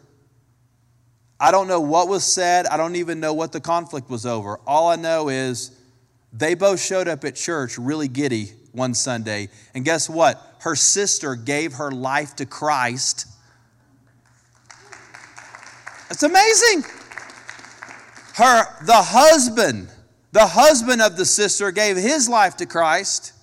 I 1.40 1.52
don't 1.52 1.70
know 1.70 1.80
what 1.80 2.10
was 2.10 2.26
said. 2.26 2.68
I 2.68 2.76
don't 2.76 2.98
even 2.98 3.22
know 3.22 3.34
what 3.34 3.54
the 3.54 3.62
conflict 3.62 4.10
was 4.10 4.26
over. 4.26 4.60
All 4.68 4.90
I 4.90 4.98
know 4.98 5.30
is 5.30 5.72
They 6.32 6.54
both 6.54 6.80
showed 6.80 7.08
up 7.08 7.24
at 7.26 7.36
church 7.36 7.78
really 7.78 8.08
giddy 8.08 8.52
one 8.72 8.94
Sunday. 8.94 9.50
And 9.74 9.84
guess 9.84 10.10
what? 10.10 10.58
Her 10.60 10.76
sister 10.76 11.36
gave 11.36 11.74
her 11.74 11.92
life 11.92 12.36
to 12.36 12.46
Christ. 12.46 13.28
It's 16.10 16.24
amazing. 16.24 16.84
Her 18.36 18.66
the 18.86 19.02
husband, 19.02 19.90
the 20.32 20.48
husband 20.48 21.02
of 21.02 21.18
the 21.18 21.26
sister 21.26 21.72
gave 21.72 21.98
his 21.98 22.28
life 22.28 22.58
to 22.58 22.66
Christ. 22.66 23.34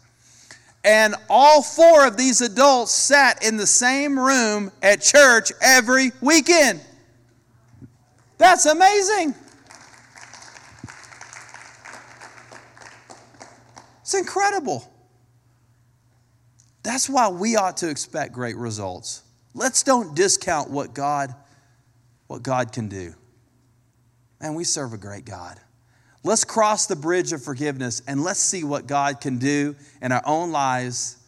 And 0.84 1.16
all 1.28 1.62
four 1.62 2.06
of 2.06 2.16
these 2.16 2.40
adults 2.40 2.92
sat 2.92 3.44
in 3.44 3.56
the 3.56 3.66
same 3.66 4.18
room 4.18 4.70
at 4.82 5.00
church 5.00 5.50
every 5.60 6.12
weekend. 6.20 6.80
That's 8.38 8.66
amazing. 8.66 9.34
It's 14.02 14.14
incredible. 14.14 14.88
That's 16.84 17.08
why 17.08 17.28
we 17.28 17.56
ought 17.56 17.78
to 17.78 17.90
expect 17.90 18.32
great 18.32 18.56
results. 18.56 19.24
Let's 19.54 19.82
don't 19.82 20.14
discount 20.14 20.70
what 20.70 20.94
God 20.94 21.34
what 22.26 22.42
God 22.42 22.72
can 22.72 22.88
do. 22.88 23.14
And 24.40 24.54
we 24.54 24.64
serve 24.64 24.92
a 24.92 24.98
great 24.98 25.24
God. 25.24 25.58
Let's 26.22 26.44
cross 26.44 26.86
the 26.86 26.96
bridge 26.96 27.32
of 27.32 27.42
forgiveness 27.42 28.02
and 28.06 28.22
let's 28.22 28.40
see 28.40 28.64
what 28.64 28.86
God 28.86 29.20
can 29.20 29.38
do 29.38 29.76
in 30.02 30.12
our 30.12 30.22
own 30.26 30.50
lives 30.50 31.18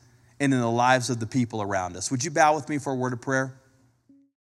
and 0.41 0.53
in 0.53 0.61
the 0.61 0.71
lives 0.71 1.09
of 1.09 1.21
the 1.21 1.27
people 1.27 1.63
around 1.63 1.97
us. 1.97 2.11
Would 2.11 2.25
you 2.25 2.31
bow 2.31 2.55
with 2.55 2.69
me 2.69 2.79
for 2.79 2.93
a 2.93 2.97
word 2.97 3.13
of 3.13 3.21
prayer? 3.21 3.55